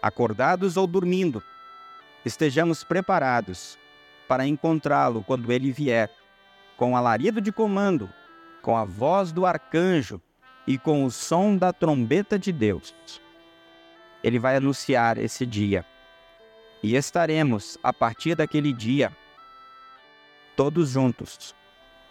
Acordados 0.00 0.76
ou 0.76 0.86
dormindo, 0.86 1.42
estejamos 2.24 2.82
preparados 2.82 3.78
para 4.26 4.46
encontrá-lo 4.46 5.22
quando 5.22 5.52
ele 5.52 5.70
vier, 5.70 6.10
com 6.76 6.96
alarido 6.96 7.40
de 7.40 7.52
comando, 7.52 8.10
com 8.62 8.76
a 8.76 8.84
voz 8.84 9.32
do 9.32 9.44
arcanjo 9.44 10.20
e 10.66 10.78
com 10.78 11.04
o 11.04 11.10
som 11.10 11.56
da 11.56 11.72
trombeta 11.72 12.38
de 12.38 12.50
Deus. 12.50 12.94
Ele 14.22 14.38
vai 14.38 14.56
anunciar 14.56 15.18
esse 15.18 15.44
dia. 15.44 15.84
E 16.82 16.96
estaremos, 16.96 17.78
a 17.82 17.92
partir 17.92 18.34
daquele 18.34 18.72
dia, 18.72 19.12
todos 20.56 20.90
juntos, 20.90 21.54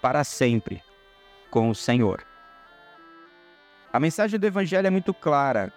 para 0.02 0.24
sempre, 0.24 0.84
com 1.50 1.70
o 1.70 1.76
Senhor. 1.76 2.24
A 3.92 4.00
mensagem 4.00 4.40
do 4.40 4.46
Evangelho 4.46 4.88
é 4.88 4.90
muito 4.90 5.14
clara. 5.14 5.72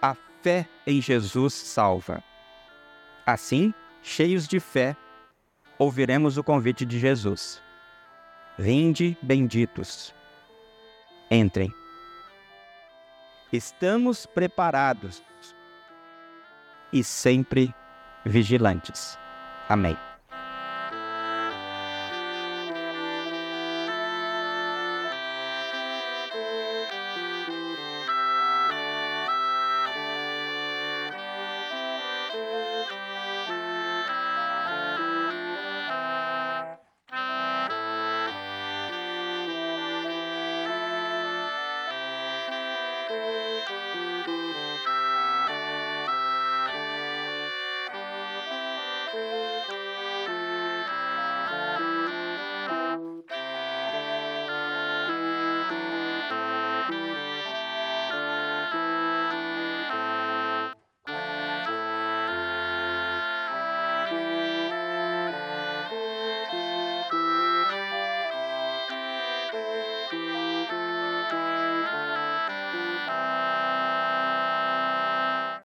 A 0.00 0.14
fé 0.42 0.68
em 0.86 1.00
Jesus 1.00 1.54
salva. 1.54 2.22
Assim, 3.26 3.72
cheios 4.02 4.48
de 4.48 4.58
fé, 4.58 4.96
ouviremos 5.78 6.36
o 6.36 6.44
convite 6.44 6.84
de 6.84 6.98
Jesus. 6.98 7.62
Vinde, 8.58 9.16
benditos. 9.22 10.14
Entrem. 11.30 11.72
Estamos 13.52 14.26
preparados 14.26 15.22
e 16.92 17.02
sempre 17.02 17.74
vigilantes. 18.24 19.18
Amém. 19.68 19.96